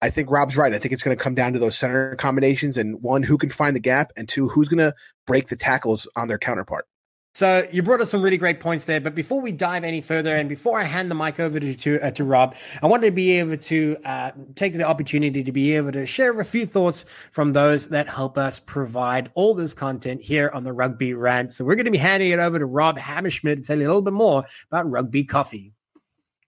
[0.02, 0.74] I think Rob's right.
[0.74, 3.50] I think it's going to come down to those center combinations and one, who can
[3.50, 4.96] find the gap, and two, who's going to
[5.28, 6.88] break the tackles on their counterpart.
[7.36, 10.36] So you brought us some really great points there, but before we dive any further,
[10.36, 13.12] and before I hand the mic over to to, uh, to Rob, I wanted to
[13.12, 17.06] be able to uh, take the opportunity to be able to share a few thoughts
[17.30, 21.54] from those that help us provide all this content here on the Rugby Rant.
[21.54, 23.90] So we're going to be handing it over to Rob Hammerschmidt to tell you a
[23.90, 25.74] little bit more about Rugby Coffee.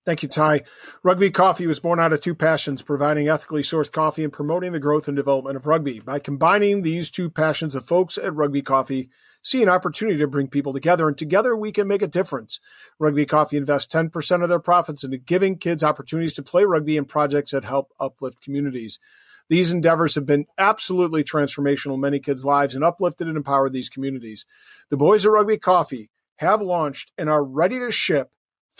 [0.04, 0.64] Thank you, Ty.
[1.04, 4.80] Rugby Coffee was born out of two passions providing ethically sourced coffee and promoting the
[4.80, 6.00] growth and development of rugby.
[6.00, 9.12] By combining these two passions, the folks at Rugby Coffee
[9.44, 12.60] see an opportunity to bring people together, and together we can make a difference.
[12.98, 17.08] Rugby Coffee invests 10% of their profits into giving kids opportunities to play rugby and
[17.08, 18.98] projects that help uplift communities.
[19.50, 23.90] These endeavors have been absolutely transformational in many kids' lives and uplifted and empowered these
[23.90, 24.48] communities.
[24.90, 28.32] The boys at Rugby Coffee have launched and are ready to ship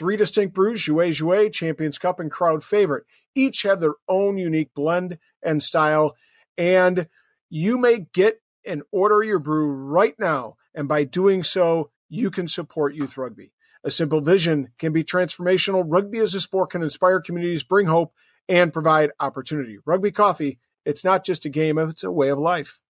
[0.02, 3.04] Three distinct brews, Jouet Jouet, Champions Cup, and Crowd Favorite.
[3.36, 6.16] Each have their own unique blend and style.
[6.58, 7.08] And
[7.52, 10.56] you may get and order your brew right now.
[10.74, 13.52] And by doing so, you can support youth rugby.
[13.84, 15.84] A simple vision can be transformational.
[15.86, 18.12] Rugby as a sport can inspire communities, bring hope,
[18.50, 19.78] and provide opportunity.
[19.86, 22.82] Rugby Coffee, it's not just a game, it's a way of life.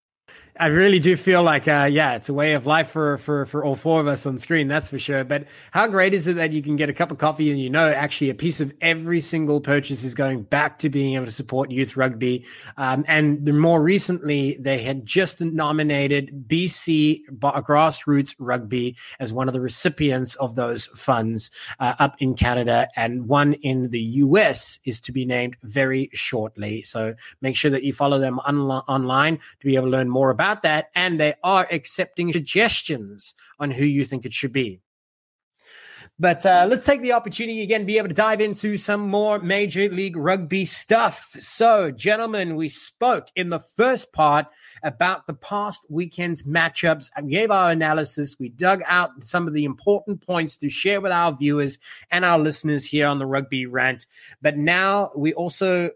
[0.59, 3.63] I really do feel like, uh, yeah, it's a way of life for, for, for
[3.63, 5.23] all four of us on screen, that's for sure.
[5.23, 7.69] But how great is it that you can get a cup of coffee and you
[7.69, 11.31] know actually a piece of every single purchase is going back to being able to
[11.31, 12.45] support youth rugby?
[12.75, 19.61] Um, and more recently, they had just nominated BC Grassroots Rugby as one of the
[19.61, 25.13] recipients of those funds uh, up in Canada, and one in the US is to
[25.13, 26.83] be named very shortly.
[26.83, 30.29] So make sure that you follow them on- online to be able to learn more
[30.29, 34.81] about about that, and they are accepting suggestions on who you think it should be.
[36.17, 39.39] But uh, let's take the opportunity again, to be able to dive into some more
[39.39, 41.35] Major League Rugby stuff.
[41.39, 44.47] So, gentlemen, we spoke in the first part
[44.83, 47.09] about the past weekend's matchups.
[47.15, 48.35] I gave our analysis.
[48.39, 51.79] We dug out some of the important points to share with our viewers
[52.11, 54.05] and our listeners here on the Rugby Rant.
[54.41, 55.91] But now we also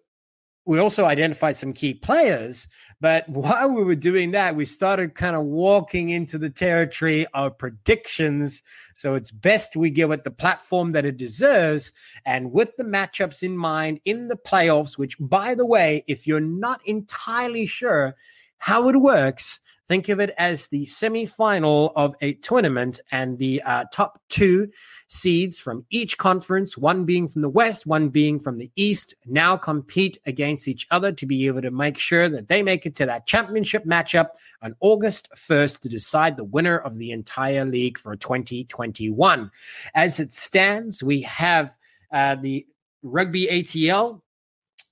[0.66, 2.68] we also identified some key players.
[3.02, 7.58] But while we were doing that, we started kind of walking into the territory of
[7.58, 8.62] predictions.
[8.94, 11.92] So it's best we give it the platform that it deserves.
[12.26, 16.40] And with the matchups in mind in the playoffs, which, by the way, if you're
[16.40, 18.16] not entirely sure
[18.58, 23.86] how it works, Think of it as the semi-final of a tournament, and the uh,
[23.94, 24.70] top two
[25.08, 29.56] seeds from each conference, one being from the West, one being from the East, now
[29.56, 33.06] compete against each other to be able to make sure that they make it to
[33.06, 34.30] that championship matchup
[34.64, 39.52] on August 1st to decide the winner of the entire league for 2021.
[39.94, 41.76] As it stands, we have
[42.12, 42.66] uh, the
[43.04, 44.22] Rugby ATL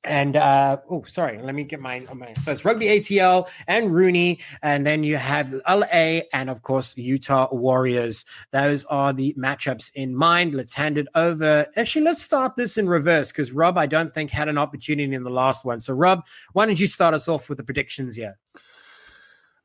[0.06, 4.40] and uh oh sorry let me get my, my so it's rugby atl and RUNY,
[4.62, 8.26] and then you have la and of course utah warriors.
[8.52, 10.54] Those are the matchups in mind.
[10.54, 11.68] Let's hand it over.
[11.76, 15.24] Actually let's start this in reverse because rob i don't think had an opportunity in
[15.24, 15.82] the last one.
[15.82, 18.38] So rob why don't you start us off with the predictions here?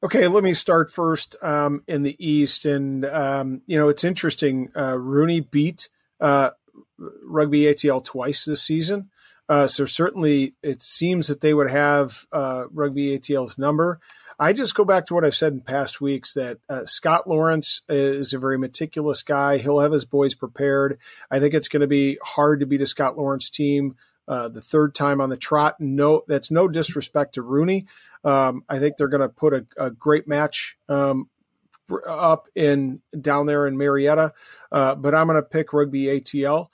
[0.00, 4.70] Okay, let me start first um, in the East, and um, you know it's interesting.
[4.72, 5.88] Uh, RUNY beat
[6.20, 6.50] uh,
[7.24, 9.10] Rugby ATL twice this season,
[9.48, 13.98] uh, so certainly, it seems that they would have uh, Rugby ATL's number.
[14.38, 17.82] I just go back to what I've said in past weeks that uh, Scott Lawrence
[17.88, 19.58] is a very meticulous guy.
[19.58, 20.98] He'll have his boys prepared.
[21.30, 23.96] I think it's going to be hard to beat a Scott Lawrence team
[24.28, 25.76] uh, the third time on the trot.
[25.80, 27.86] No, that's no disrespect to RUNY.
[28.22, 31.30] Um, I think they're going to put a, a, great match um,
[32.06, 34.32] up in down there in Marietta,
[34.70, 36.68] uh, but I'm going to pick Rugby ATL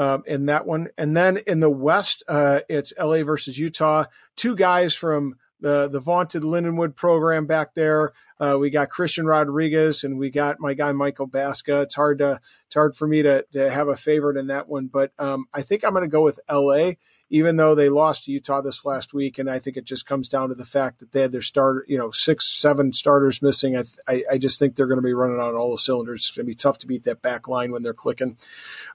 [0.00, 0.88] um, in that one.
[0.96, 4.04] And then in the West, uh, it's LA versus Utah.
[4.34, 8.12] Two guys from the the vaunted Lindenwood program back there.
[8.40, 11.82] Uh, we got Christian Rodriguez and we got my guy Michael Baska.
[11.82, 14.86] It's hard to it's hard for me to to have a favorite in that one,
[14.86, 16.92] but um, I think I'm going to go with LA
[17.30, 19.38] even though they lost to Utah this last week.
[19.38, 21.84] And I think it just comes down to the fact that they had their starter,
[21.88, 23.76] you know, six, seven starters missing.
[23.76, 26.22] I, I, I just think they're going to be running on all the cylinders.
[26.22, 28.36] It's going to be tough to beat that back line when they're clicking.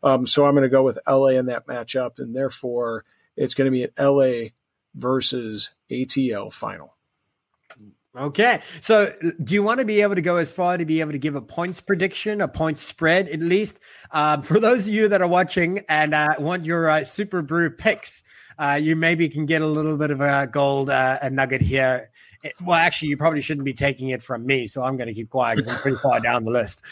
[0.04, 2.20] Um, so I'm going to go with LA in that matchup.
[2.20, 3.06] And therefore,
[3.38, 4.50] it's going to be an LA
[4.94, 6.95] versus ATL final.
[8.18, 8.62] Okay.
[8.80, 9.12] So,
[9.44, 11.36] do you want to be able to go as far to be able to give
[11.36, 13.80] a points prediction, a points spread at least?
[14.12, 17.70] Um, for those of you that are watching and uh, want your uh, Super Brew
[17.70, 18.24] picks,
[18.58, 22.10] uh, you maybe can get a little bit of a gold uh, a nugget here.
[22.44, 25.14] It, well, actually, you probably shouldn't be taking it from me, so I'm going to
[25.14, 26.84] keep quiet because I'm pretty far down the list.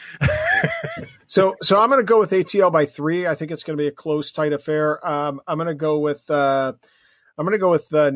[1.27, 3.27] so, so I'm going to go with ATL by three.
[3.27, 5.05] I think it's going to be a close, tight affair.
[5.07, 6.29] Um, I'm going to go with.
[6.29, 6.73] Uh,
[7.37, 8.11] I'm going to go with uh,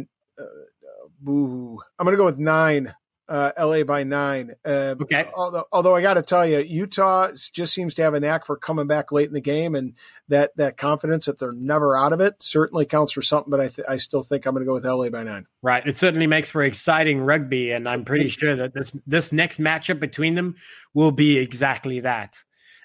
[1.19, 1.79] Boo.
[1.97, 2.93] I'm going to go with nine.
[3.29, 4.55] Uh, LA by nine.
[4.63, 5.29] Uh, okay.
[5.35, 8.55] Although, although I got to tell you, Utah just seems to have a knack for
[8.55, 9.95] coming back late in the game, and
[10.29, 13.51] that that confidence that they're never out of it certainly counts for something.
[13.51, 15.45] But I th- I still think I'm going to go with LA by nine.
[15.61, 15.85] Right.
[15.85, 19.99] It certainly makes for exciting rugby, and I'm pretty sure that this this next matchup
[19.99, 20.55] between them
[20.93, 22.41] will be exactly that.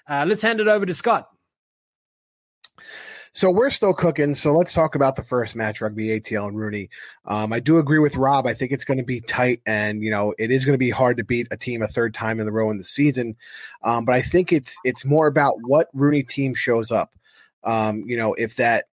[0.09, 1.29] Uh, let's hand it over to Scott.
[3.35, 4.35] So we're still cooking.
[4.35, 6.89] So let's talk about the first match, Rugby ATL and RUNY.
[7.25, 8.45] Um, I do agree with Rob.
[8.45, 10.91] I think it's going to be tight, and you know it is going to be
[10.91, 13.35] hard to beat a team a third time in the row in the season.
[13.81, 17.11] Um, but I think it's it's more about what RUNY team shows up.
[17.63, 18.85] Um, you know, if that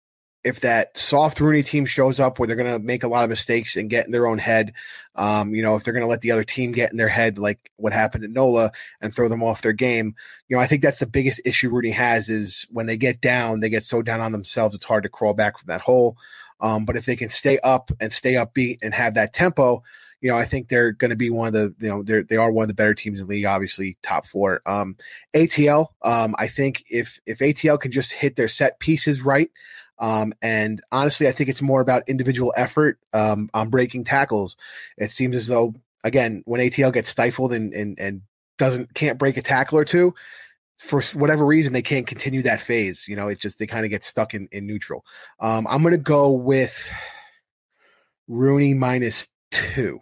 [0.42, 3.30] if that soft RUNY team shows up where they're going to make a lot of
[3.30, 4.72] mistakes and get in their own head,
[5.14, 7.38] um, you know, if they're going to let the other team get in their head,
[7.38, 8.72] like what happened at NOLA
[9.02, 10.14] and throw them off their game,
[10.48, 13.60] you know, I think that's the biggest issue RUNY has is when they get down,
[13.60, 16.16] they get so down on themselves, it's hard to crawl back from that hole.
[16.60, 19.82] Um, but if they can stay up and stay upbeat and have that tempo,
[20.20, 22.36] you know, I think they're going to be one of the, you know, they're, they
[22.36, 24.60] are one of the better teams in the league, obviously top four.
[24.66, 24.96] Um,
[25.34, 29.50] ATL, um, I think if, if ATL can just hit their set pieces right,
[30.00, 34.56] um, and honestly, I think it's more about individual effort um, on breaking tackles.
[34.96, 38.22] It seems as though, again, when ATL gets stifled and, and, and
[38.58, 40.14] doesn't can't break a tackle or two,
[40.78, 43.06] for whatever reason, they can't continue that phase.
[43.06, 45.04] You know, it's just they kind of get stuck in, in neutral.
[45.38, 46.90] Um, I'm going to go with
[48.30, 50.00] RUNY minus two.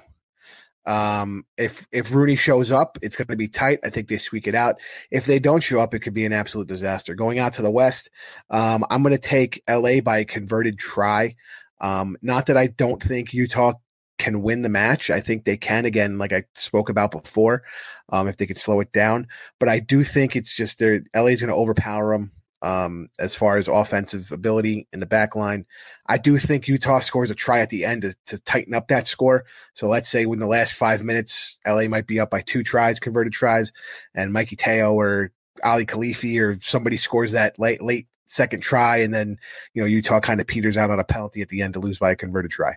[0.89, 3.79] Um, if if RUNY shows up, it's going to be tight.
[3.85, 4.77] I think they squeak it out.
[5.11, 7.15] If they don't show up, it could be an absolute disaster.
[7.15, 8.09] Going out to the West,
[8.49, 11.37] um, I'm going to take LA by a converted try.
[11.79, 13.75] Um, not that I don't think Utah
[14.19, 15.11] can win the match.
[15.11, 17.65] I think they can again, like I spoke about before,
[18.09, 19.29] um, if they could slow it down.
[19.61, 22.33] But I do think it's just their LA is going to overpower them.
[22.63, 25.67] Um, as far as offensive ability in the back line.
[26.07, 29.07] I do think Utah scores a try at the end to, to tighten up that
[29.07, 29.45] score.
[29.75, 32.99] So let's say in the last five minutes, LA might be up by two tries,
[32.99, 33.73] converted tries,
[34.15, 35.31] and Mikey Teo or
[35.63, 39.39] Ali Khalifi or somebody scores that late late second try, and then
[39.75, 41.99] you know Utah kind of peters out on a penalty at the end to lose
[41.99, 42.77] by a converted try.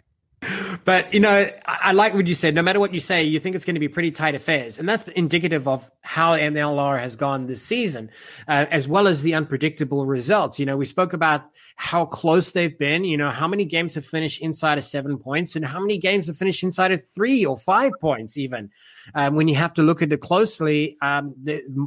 [0.86, 2.56] But you know, I, I, like what you said.
[2.56, 4.90] No matter what you say, you think it's going to be pretty tight affairs, and
[4.90, 8.10] that's indicative of how MLR has gone this season,
[8.48, 10.60] uh, as well as the unpredictable results.
[10.60, 11.44] You know, we spoke about
[11.76, 13.04] how close they've been.
[13.04, 16.26] You know, how many games have finished inside of seven points, and how many games
[16.26, 18.72] have finished inside of three or five points, even.
[19.14, 21.36] Um, when you have to look at it closely, um,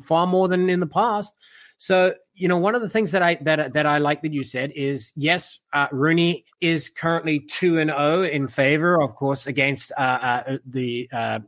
[0.04, 1.34] far more than in the past.
[1.78, 4.44] So, you know, one of the things that I that that I like that you
[4.44, 9.46] said is yes, uh, RUNY is currently two and zero oh in favor, of course,
[9.46, 11.40] against uh, uh, the uh,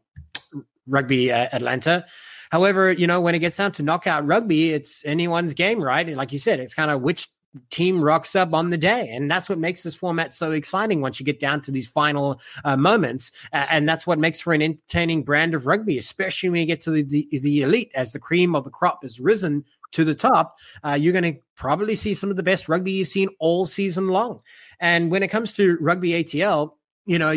[0.87, 2.05] rugby uh, Atlanta.
[2.51, 6.09] However, you know, when it gets down to knockout rugby, it's anyone's game, right?
[6.09, 7.29] Like you said, it's kind of which
[7.70, 9.09] team rocks up on the day.
[9.11, 12.41] And that's what makes this format so exciting once you get down to these final
[12.64, 13.33] uh, moments.
[13.53, 16.81] Uh, and that's what makes for an entertaining brand of rugby, especially when you get
[16.83, 20.14] to the, the, the elite as the cream of the crop has risen to the
[20.14, 23.66] top, uh, you're going to probably see some of the best rugby you've seen all
[23.66, 24.43] season long.
[24.80, 26.72] And when it comes to rugby ATL,
[27.07, 27.34] you know,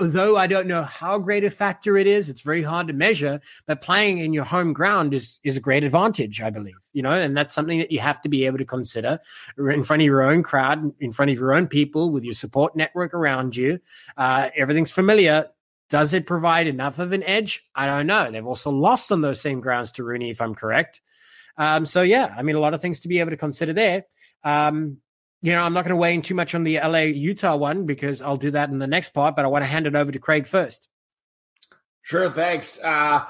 [0.00, 3.40] although I don't know how great a factor it is, it's very hard to measure.
[3.66, 6.76] But playing in your home ground is is a great advantage, I believe.
[6.92, 9.18] You know, and that's something that you have to be able to consider
[9.58, 12.76] in front of your own crowd, in front of your own people, with your support
[12.76, 13.78] network around you.
[14.16, 15.46] Uh, everything's familiar.
[15.88, 17.64] Does it provide enough of an edge?
[17.74, 18.30] I don't know.
[18.30, 21.00] They've also lost on those same grounds to RUNY, if I'm correct.
[21.58, 24.04] Um, so yeah, I mean, a lot of things to be able to consider there.
[24.44, 24.98] Um,
[25.42, 27.86] you know, I'm not going to weigh in too much on the LA Utah one
[27.86, 30.10] because I'll do that in the next part, but I want to hand it over
[30.10, 30.88] to Craig first.
[32.02, 32.82] Sure, thanks.
[32.82, 33.24] Uh,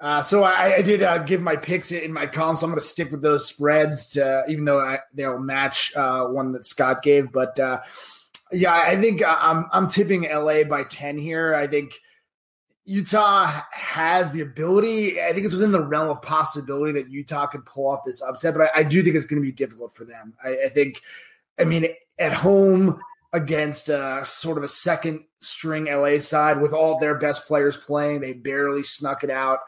[0.00, 2.80] uh, so I, I did uh, give my picks in my column, so I'm going
[2.80, 7.02] to stick with those spreads, to, even though I, they'll match uh, one that Scott
[7.02, 7.32] gave.
[7.32, 7.80] But uh,
[8.52, 11.54] yeah, I think uh, I'm I'm tipping LA by ten here.
[11.54, 11.94] I think
[12.88, 15.20] Utah has the ability.
[15.20, 18.54] I think it's within the realm of possibility that Utah could pull off this upset,
[18.54, 20.32] but I, I do think it's going to be difficult for them.
[20.42, 21.02] I, I, think,
[21.60, 22.98] I mean, at home
[23.34, 28.22] against a, sort of a second string LA side with all their best players playing,
[28.22, 29.58] they barely snuck it out.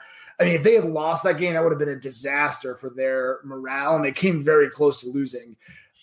[0.41, 2.89] I mean, if they had lost that game, that would have been a disaster for
[2.89, 5.57] their morale, and they came very close to losing.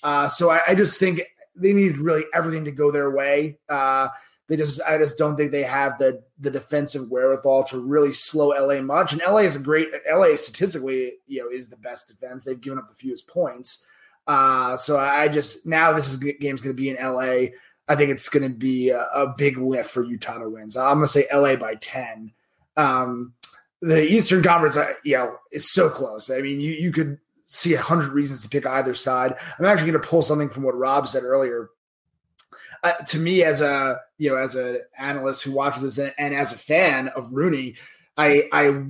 [0.04, 1.24] Uh, so I, I, just think
[1.56, 3.58] they need really everything to go their way.
[3.68, 4.10] Uh,
[4.48, 8.50] they just I just don't think they have the the defensive wherewithal to really slow
[8.50, 9.12] LA much.
[9.12, 12.46] And LA is a great LA statistically, you know, is the best defense.
[12.46, 13.86] They've given up the fewest points.
[14.26, 17.48] Uh, so I just now this is game's going to be in LA.
[17.90, 20.70] I think it's going to be a, a, big lift for Utah to win.
[20.70, 22.34] So I'm going to say LA by ten.
[22.76, 23.34] Um,
[23.82, 26.30] the Eastern Conference, uh, you know, is so close.
[26.30, 29.36] I mean, you you could see a hundred reasons to pick either side.
[29.58, 31.70] I'm actually going to pull something from what Rob said earlier
[32.88, 36.34] uh, to me as a you know as an analyst who watches this and, and
[36.34, 37.76] as a fan of RUNY,
[38.18, 38.86] I I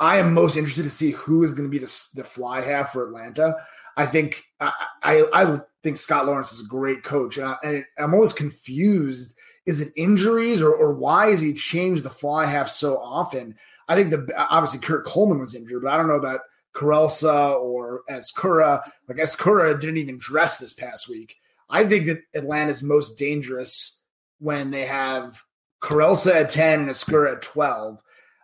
[0.00, 2.92] I am most interested to see who is going to be the, the fly half
[2.92, 3.56] for Atlanta.
[3.96, 4.72] I think I,
[5.02, 9.34] I, I think Scott Lawrence is a great coach, and, I, I'm always confused.
[9.66, 13.56] Is it injuries or, or why has he changed the fly half so often?
[13.88, 16.40] I think the obviously Kurt Coleman was injured, but I don't know about
[16.74, 18.82] Korelsa or Ezcurra.
[19.08, 21.36] Like Ezcurra didn't even dress this past week.
[21.70, 24.06] I think that Atlanta's most dangerous
[24.38, 25.42] when they have
[25.80, 28.02] Korelsa at 10 and Ezcurra at 12.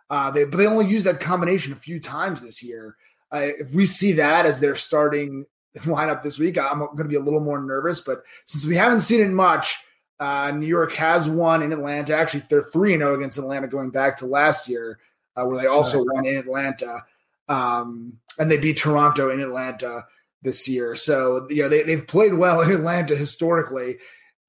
[0.09, 2.95] Uh, they, but they only use that combination a few times this year.
[3.31, 5.45] Uh, if we see that as their starting
[5.79, 8.01] lineup this week, I'm going to be a little more nervous.
[8.01, 9.77] But since we haven't seen it much,
[10.19, 12.15] uh, New York has won in Atlanta.
[12.15, 14.99] Actually, they're 3 0 against Atlanta going back to last year,
[15.35, 17.03] uh, where they also won in Atlanta.
[17.49, 20.05] Um, and they beat Toronto in Atlanta
[20.45, 20.95] this year.
[20.95, 23.97] So you know they, they've played well in Atlanta historically.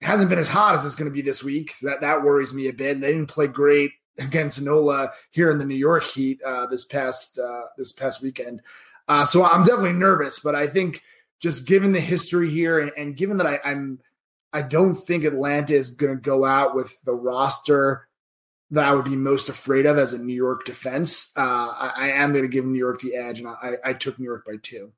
[0.01, 1.73] It hasn't been as hot as it's going to be this week.
[1.73, 3.01] So that that worries me a bit.
[3.01, 7.39] They didn't play great against Nola here in the New York Heat uh, this past
[7.39, 8.63] uh, this past weekend.
[9.09, 11.03] Uh, so I'm definitely nervous, but I think
[11.41, 14.01] just given the history here and, and given that I, I'm
[14.53, 18.09] I don't think Atlanta is going to go out with the roster
[18.71, 21.33] that I would be most afraid of as a New York defense.
[21.37, 24.19] Uh, I, I, am going to give New York the edge, and I, I took
[24.19, 24.93] New York by two.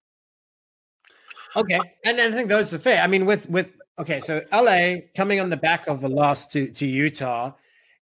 [1.57, 3.03] Okay, and I think those are fair.
[3.03, 6.71] I mean, with with okay, so LA coming on the back of the loss to
[6.73, 7.53] to Utah,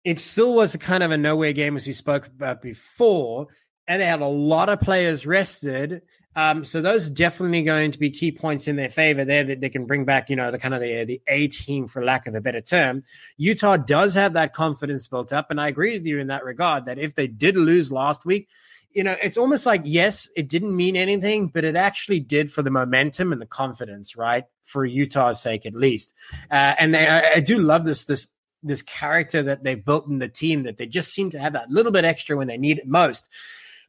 [0.04, 3.48] it still was a kind of a nowhere game as we spoke about before,
[3.88, 6.02] and they had a lot of players rested.
[6.36, 9.60] Um, so those are definitely going to be key points in their favor there that
[9.60, 12.26] they can bring back, you know, the kind of the the A team for lack
[12.26, 13.02] of a better term.
[13.36, 16.84] Utah does have that confidence built up, and I agree with you in that regard.
[16.84, 18.48] That if they did lose last week,
[18.92, 22.62] you know, it's almost like, yes, it didn't mean anything, but it actually did for
[22.62, 24.44] the momentum and the confidence, right?
[24.64, 26.12] For Utah's sake, at least.
[26.50, 28.28] Uh, and they, I, I do love this, this,
[28.62, 31.70] this character that they've built in the team that they just seem to have that
[31.70, 33.28] little bit extra when they need it most.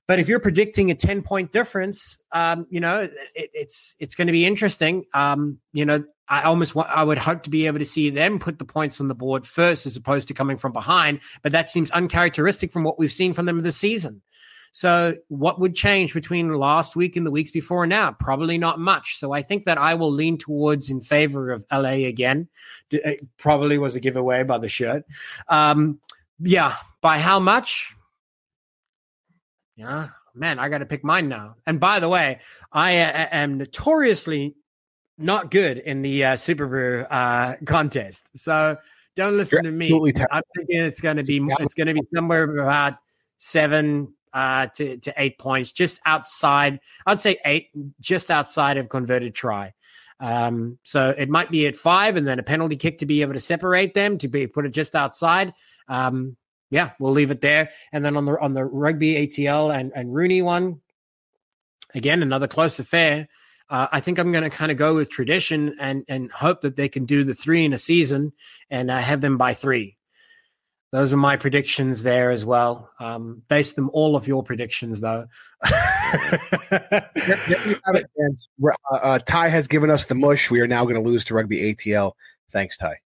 [0.08, 4.28] But if you're predicting a 10 point difference, um, you know, it, it's, it's going
[4.28, 5.06] to be interesting.
[5.14, 8.40] Um, you know, I almost want, I would hope to be able to see them
[8.40, 11.22] put the points on the board first as opposed to coming from behind.
[11.44, 14.22] But that seems uncharacteristic from what we've seen from them this season.
[14.74, 18.16] So, what would change between last week and the weeks before now?
[18.20, 19.18] Probably not much.
[19.18, 22.48] So, I think that I will lean towards in favor of LA again.
[22.90, 25.04] It probably was a giveaway by the shirt.
[25.50, 26.00] Um,
[26.40, 27.94] yeah, by how much?
[29.76, 31.56] Yeah, man, I got to pick mine now.
[31.68, 32.40] And by the way,
[32.72, 34.56] I uh, am notoriously
[35.18, 38.38] not good in the uh, Super Brew uh, contest.
[38.38, 38.78] So
[39.16, 40.14] don't listen You're to me.
[40.32, 42.96] I'm thinking it's going to be it's going to be somewhere about
[43.38, 46.80] seven uh, to to eight points, just outside.
[47.06, 47.70] I'd say eight,
[48.00, 49.74] just outside of converted try.
[50.20, 53.34] Um, so it might be at five, and then a penalty kick to be able
[53.34, 55.54] to separate them to be put it just outside.
[55.88, 56.38] Um,
[56.70, 57.70] yeah, we'll leave it there.
[57.92, 60.82] And then on the on the rugby ATL and and RUNY one,
[61.94, 63.28] again another close affair.
[63.70, 66.76] Uh, I think I'm going to kind of go with tradition and and hope that
[66.76, 68.34] they can do the three in a season
[68.70, 69.98] and uh, have them by three.
[70.92, 72.92] Those are my predictions there as well.
[73.00, 75.26] Um, base them all of your predictions though.
[75.64, 77.02] uh,
[78.92, 80.52] uh, Ty has given us the mush.
[80.52, 82.12] We are now going to lose to rugby ATL.
[82.52, 82.98] Thanks, Ty.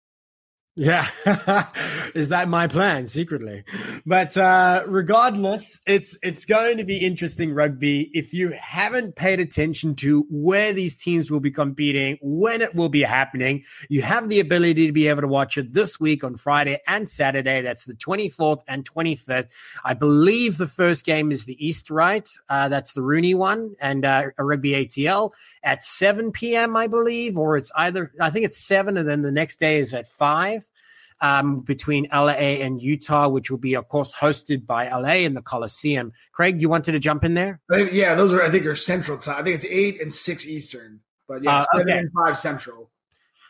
[0.76, 1.06] Yeah.
[2.16, 3.62] Is that my plan secretly?
[4.04, 9.94] But uh regardless, it's it's going to be interesting rugby if you haven't paid attention
[9.96, 13.62] to where these teams will be competing, when it will be happening.
[13.88, 17.08] You have the ability to be able to watch it this week on Friday and
[17.08, 17.62] Saturday.
[17.62, 19.50] That's the 24th and 25th.
[19.84, 22.28] I believe the first game is the East, right?
[22.48, 26.76] Uh that's the RUNY one and uh a rugby ATL at 7 p.m.
[26.76, 29.94] I believe or it's either I think it's 7 and then the next day is
[29.94, 30.63] at 5
[31.24, 35.40] um, between LA and Utah, which will be, of course, hosted by LA in the
[35.40, 36.12] Coliseum.
[36.32, 37.60] Craig, you wanted to jump in there?
[37.70, 39.36] Yeah, those are, I think, are central time.
[39.38, 41.98] I think it's 8 and 6 Eastern, but yeah, uh, 7 okay.
[41.98, 42.90] and 5 Central.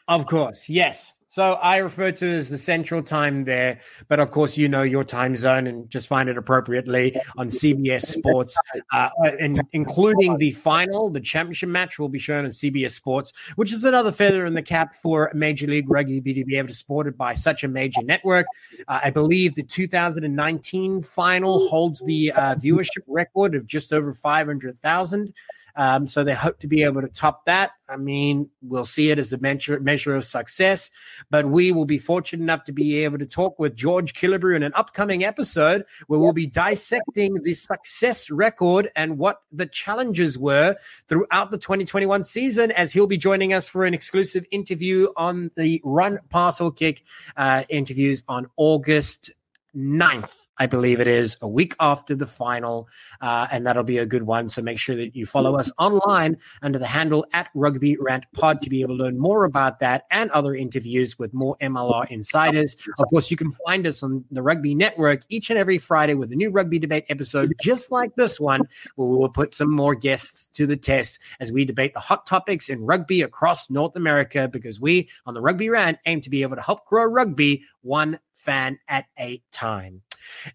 [0.06, 1.14] Of course, yes.
[1.34, 4.84] So I refer to it as the central time there, but of course you know
[4.84, 8.56] your time zone and just find it appropriately on CBS Sports,
[8.92, 9.08] uh,
[9.40, 13.84] and including the final, the championship match will be shown on CBS Sports, which is
[13.84, 17.16] another feather in the cap for Major League Rugby to be able to support it
[17.16, 18.46] by such a major network.
[18.86, 25.34] Uh, I believe the 2019 final holds the uh, viewership record of just over 500,000.
[25.76, 27.72] Um, so they hope to be able to top that.
[27.88, 30.90] I mean, we'll see it as a measure, measure of success,
[31.30, 34.62] but we will be fortunate enough to be able to talk with George Killebrew in
[34.62, 40.76] an upcoming episode where we'll be dissecting the success record and what the challenges were
[41.08, 45.80] throughout the 2021 season as he'll be joining us for an exclusive interview on the
[45.84, 47.02] Run Parcel Kick
[47.36, 49.32] uh, interviews on August
[49.76, 50.43] 9th.
[50.58, 52.88] I believe it is a week after the final,
[53.20, 54.48] uh, and that'll be a good one.
[54.48, 58.62] So make sure that you follow us online under the handle at Rugby Rant Pod
[58.62, 62.76] to be able to learn more about that and other interviews with more MLR insiders.
[62.98, 66.30] Of course, you can find us on the Rugby Network each and every Friday with
[66.32, 68.60] a new rugby debate episode, just like this one,
[68.96, 72.26] where we will put some more guests to the test as we debate the hot
[72.26, 74.48] topics in rugby across North America.
[74.48, 78.18] Because we on the Rugby Rant aim to be able to help grow rugby one
[78.34, 80.02] fan at a time.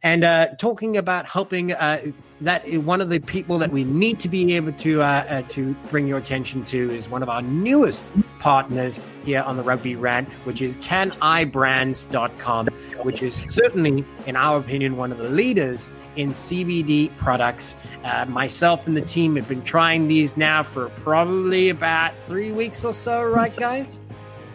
[0.03, 2.11] And uh, talking about helping uh,
[2.41, 5.73] that one of the people that we need to be able to uh, uh, to
[5.89, 8.05] bring your attention to is one of our newest
[8.39, 12.67] partners here on the Rugby Rant, which is canibrands.com,
[13.03, 17.75] which is certainly, in our opinion, one of the leaders in CBD products.
[18.03, 22.85] Uh, myself and the team have been trying these now for probably about three weeks
[22.85, 24.03] or so, right, guys?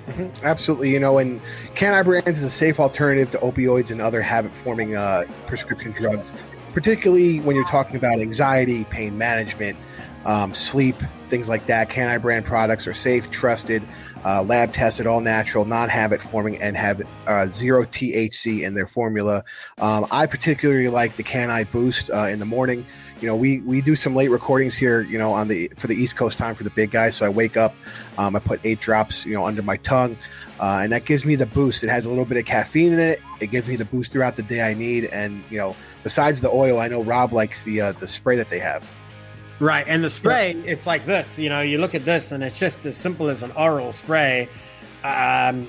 [0.07, 0.44] Mm-hmm.
[0.44, 1.40] Absolutely, you know, and
[1.74, 6.32] Can Brands is a safe alternative to opioids and other habit-forming uh, prescription drugs,
[6.74, 9.78] particularly when you're talking about anxiety, pain management,
[10.26, 10.96] um, sleep,
[11.28, 11.88] things like that.
[11.88, 13.82] Can brand products are safe, trusted,
[14.24, 18.86] uh, lab tested, all natural, non habit forming, and have uh, zero THC in their
[18.86, 19.44] formula.
[19.78, 22.86] Um, I particularly like the Can Boost uh, in the morning
[23.24, 25.94] you know, we we do some late recordings here, you know, on the for the
[25.94, 27.16] East Coast time for the big guys.
[27.16, 27.74] So I wake up,
[28.18, 30.18] um, I put eight drops, you know, under my tongue,
[30.60, 31.82] uh, and that gives me the boost.
[31.82, 33.22] It has a little bit of caffeine in it.
[33.40, 35.06] It gives me the boost throughout the day I need.
[35.06, 38.50] And you know, besides the oil, I know Rob likes the uh, the spray that
[38.50, 38.86] they have.
[39.58, 40.72] Right, and the spray, yeah.
[40.72, 41.38] it's like this.
[41.38, 44.50] You know, you look at this, and it's just as simple as an oral spray.
[45.02, 45.66] Um,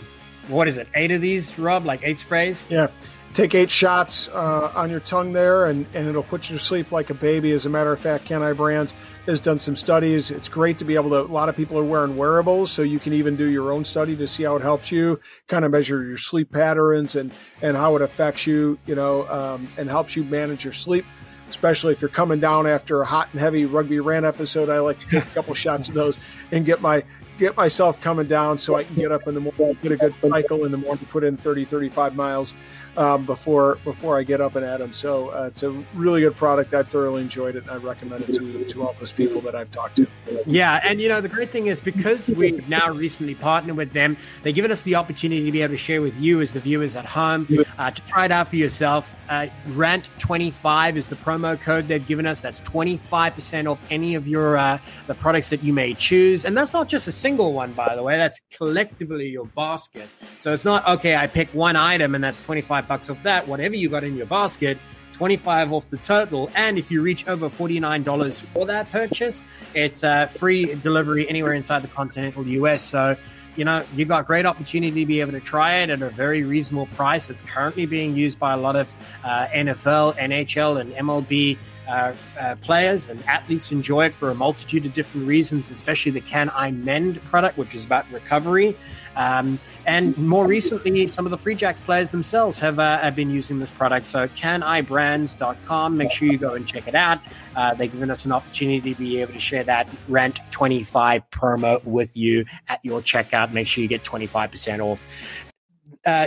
[0.49, 0.89] what is it?
[0.93, 1.85] Eight of these, Rob?
[1.85, 2.67] Like eight sprays?
[2.69, 2.89] Yeah
[3.35, 6.93] take eight shots uh, on your tongue there, and, and it'll put you to sleep
[6.93, 7.51] like a baby.
[7.51, 8.93] As a matter of fact, CaniBrands
[9.25, 10.31] has done some studies.
[10.31, 11.19] It's great to be able to.
[11.19, 14.15] A lot of people are wearing wearables, so you can even do your own study
[14.15, 17.31] to see how it helps you, kind of measure your sleep patterns and
[17.61, 21.05] and how it affects you, you know, um, and helps you manage your sleep
[21.47, 24.67] especially if you're coming down after a hot and heavy rugby rant episode.
[24.67, 26.17] I like to take a couple shots of those
[26.51, 27.03] and get my
[27.37, 30.15] get myself coming down so I can get up in the morning, get a good
[30.21, 32.53] cycle in the morning, put in 30, 35 miles
[32.97, 34.93] um, before before I get up and at them.
[34.93, 36.73] So uh, it's a really good product.
[36.73, 39.71] I've thoroughly enjoyed it, and I recommend it to, to all those people that I've
[39.71, 40.07] talked to.
[40.45, 44.17] Yeah, and you know the great thing is because we've now recently partnered with them,
[44.43, 46.95] they've given us the opportunity to be able to share with you as the viewers
[46.95, 49.15] at home uh, to try it out for yourself.
[49.29, 52.41] Uh, Rant25 is the promo code they've given us.
[52.41, 54.77] That's 25% off any of your uh,
[55.07, 58.03] the products that you may choose, and that's not just a single one, by the
[58.03, 58.17] way.
[58.17, 60.07] That's collectively your basket.
[60.39, 61.15] So it's not okay.
[61.15, 62.41] I pick one item and that's
[62.85, 63.47] 25 bucks off that.
[63.47, 64.77] Whatever you got in your basket,
[65.13, 66.49] 25 off the total.
[66.55, 71.81] And if you reach over $49 for that purchase, it's uh, free delivery anywhere inside
[71.81, 72.83] the continental US.
[72.83, 73.15] So,
[73.55, 76.43] you know, you've got great opportunity to be able to try it at a very
[76.43, 77.29] reasonable price.
[77.29, 81.57] It's currently being used by a lot of uh, NFL, NHL, and MLB
[81.87, 86.21] uh, uh, players and athletes enjoy it for a multitude of different reasons, especially the
[86.21, 88.77] CaniMend product, which is about recovery.
[89.15, 93.29] Um, and more recently, some of the Free Jacks players themselves have, uh, have been
[93.29, 94.07] using this product.
[94.07, 97.19] So, canibrands.com, make sure you go and check it out.
[97.55, 101.83] Uh, they've given us an opportunity to be able to share that Rant 25 promo
[101.85, 103.53] with you at your checkout.
[103.53, 105.03] Make sure you get 25% off.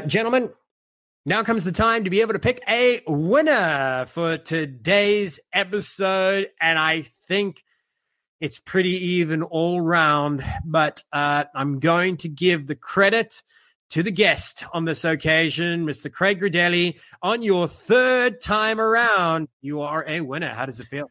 [0.06, 0.50] Gentlemen,
[1.26, 6.48] now comes the time to be able to pick a winner for today's episode.
[6.60, 7.62] And I think
[8.40, 13.42] it's pretty even all round, but uh, I'm going to give the credit
[13.90, 16.12] to the guest on this occasion, Mr.
[16.12, 16.98] Craig Gridelli.
[17.22, 20.54] On your third time around, you are a winner.
[20.54, 21.10] How does it feel?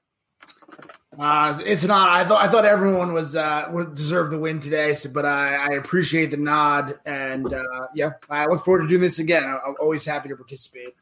[1.17, 2.09] Uh, it's not.
[2.11, 5.55] I thought I thought everyone was uh, would deserve the win today, so, but I,
[5.55, 9.43] I appreciate the nod, and uh, yeah, I look forward to doing this again.
[9.43, 10.93] I'm always happy to participate.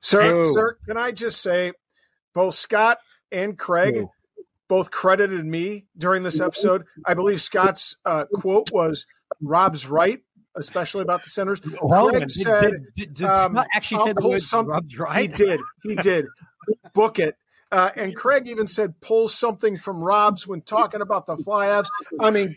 [0.00, 0.54] Sir, oh.
[0.54, 1.72] sir, can I just say,
[2.32, 2.98] both Scott
[3.30, 4.10] and Craig oh.
[4.66, 6.84] both credited me during this episode.
[7.04, 9.04] I believe Scott's uh, quote was,
[9.42, 10.22] "Rob's right."
[10.56, 11.60] Especially about the centers.
[11.80, 15.30] Well, Craig said, did, did, did um, actually say the word Rob's right?
[15.30, 15.60] He did.
[15.84, 16.26] He did.
[16.92, 17.36] Book it.
[17.72, 21.82] Uh, and Craig even said, pull something from Rob's when talking about the fly
[22.18, 22.56] I mean,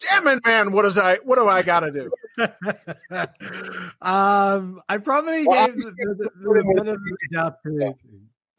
[0.00, 1.16] damn it, man, what is I?
[1.16, 2.10] What do I got to do?
[4.02, 7.56] um, I probably well, gave the, the, the benefit of the doubt.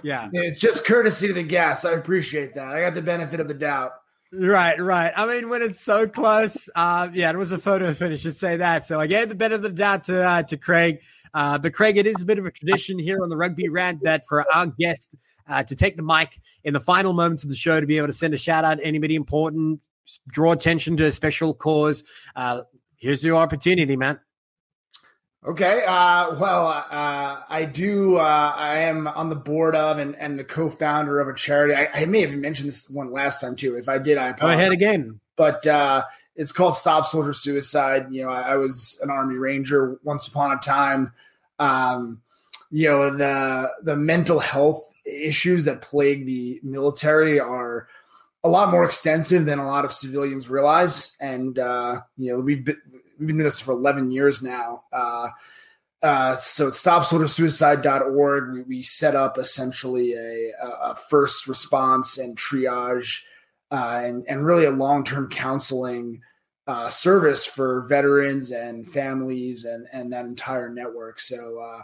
[0.03, 0.29] Yeah.
[0.31, 1.85] yeah, it's just courtesy to the guests.
[1.85, 2.67] I appreciate that.
[2.67, 3.93] I got the benefit of the doubt.
[4.31, 5.13] Right, right.
[5.15, 8.19] I mean, when it's so close, uh, yeah, it was a photo finish.
[8.19, 8.85] i should say that.
[8.85, 10.99] So I gave the benefit of the doubt to uh, to Craig.
[11.33, 14.03] Uh, but Craig, it is a bit of a tradition here on the Rugby Rant
[14.03, 15.15] that for our guest
[15.47, 18.07] uh, to take the mic in the final moments of the show to be able
[18.07, 19.79] to send a shout out to anybody important,
[20.27, 22.03] draw attention to a special cause.
[22.35, 22.61] Uh,
[22.97, 24.19] here's your opportunity, man.
[25.45, 25.83] Okay.
[25.87, 28.17] Uh, well, uh, I do.
[28.17, 31.73] Uh, I am on the board of and, and the co-founder of a charity.
[31.73, 33.77] I, I, may have mentioned this one last time too.
[33.77, 34.57] If I did, I apologize.
[34.57, 35.19] go ahead again.
[35.37, 36.03] But uh,
[36.35, 38.07] it's called Stop Soldier Suicide.
[38.11, 41.13] You know, I, I, was an Army Ranger once upon a time.
[41.59, 42.21] Um,
[42.71, 47.87] you know, the the mental health issues that plague the military are
[48.43, 51.15] a lot more extensive than a lot of civilians realize.
[51.19, 52.81] And uh, you know, we've been
[53.19, 54.83] we've been doing this for 11 years now.
[54.91, 55.29] Uh,
[56.03, 63.21] uh, so stopsoldiersuicide.org, we, we set up essentially a, a first response and triage
[63.71, 66.21] uh, and, and really a long-term counseling
[66.67, 71.19] uh, service for veterans and families and, and that entire network.
[71.19, 71.81] So, uh,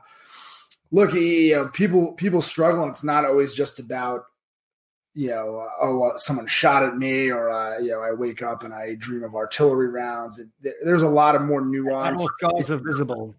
[0.94, 4.24] look, you know, people people struggle, and it's not always just about
[5.16, 8.64] you know, oh, uh, someone shot at me, or uh, you know, I wake up
[8.64, 10.40] and I dream of artillery rounds.
[10.40, 10.48] It,
[10.84, 12.22] there's a lot of more nuance.
[12.22, 13.36] Almost scars are visible.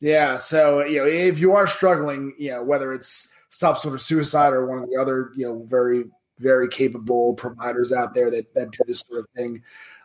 [0.00, 4.52] Yeah, so you know, if you are struggling, you know, whether it's Stop Soldier Suicide
[4.52, 6.04] or one of the other, you know, very
[6.38, 9.62] very capable providers out there that that do this sort of thing,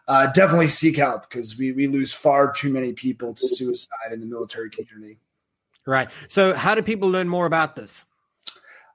[0.08, 4.20] uh, definitely seek help because we we lose far too many people to suicide in
[4.20, 5.20] the military community.
[5.86, 6.10] Right.
[6.28, 8.06] So, how do people learn more about this?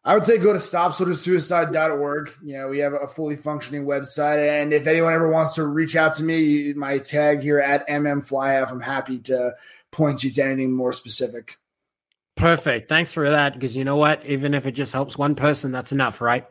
[0.05, 2.33] I would say go to stopsoldiersuicide.org.
[2.43, 4.49] You know, we have a fully functioning website.
[4.49, 8.71] And if anyone ever wants to reach out to me, my tag here at mmflyhalf,
[8.71, 9.55] I'm happy to
[9.91, 11.59] point you to anything more specific.
[12.37, 12.89] Perfect.
[12.89, 13.53] Thanks for that.
[13.53, 14.25] Because you know what?
[14.25, 16.47] Even if it just helps one person, that's enough, right?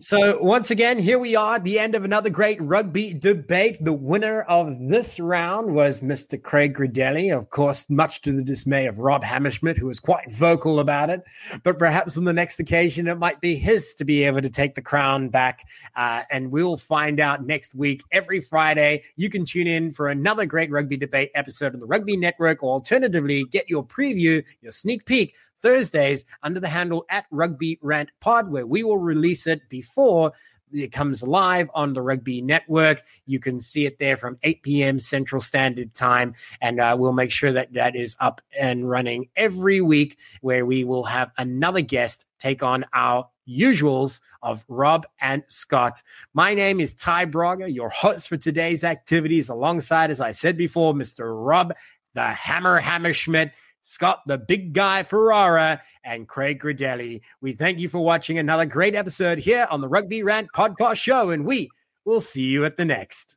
[0.00, 3.82] So once again, here we are at the end of another great rugby debate.
[3.84, 6.40] The winner of this round was Mr.
[6.40, 10.80] Craig Gridelli, of course, much to the dismay of Rob Hammerschmidt, who was quite vocal
[10.80, 11.22] about it.
[11.62, 14.74] But perhaps on the next occasion, it might be his to be able to take
[14.74, 15.66] the crown back.
[15.96, 18.02] Uh, and we'll find out next week.
[18.12, 22.16] Every Friday, you can tune in for another great rugby debate episode on the Rugby
[22.16, 25.34] Network, or alternatively, get your preview, your sneak peek
[25.64, 30.32] Thursdays under the handle at Rugby Rant Pod, where we will release it before
[30.70, 33.02] it comes live on the Rugby Network.
[33.26, 34.98] You can see it there from 8 p.m.
[34.98, 39.80] Central Standard Time, and uh, we'll make sure that that is up and running every
[39.80, 46.02] week, where we will have another guest take on our usuals of Rob and Scott.
[46.34, 50.92] My name is Ty Braga, your host for today's activities, alongside, as I said before,
[50.92, 51.32] Mr.
[51.34, 51.72] Rob
[52.14, 53.50] the Hammer Hammerschmidt.
[53.86, 57.20] Scott, the big guy Ferrara, and Craig Gridelli.
[57.42, 61.28] We thank you for watching another great episode here on the Rugby Rant Podcast Show,
[61.30, 61.68] and we
[62.06, 63.36] will see you at the next.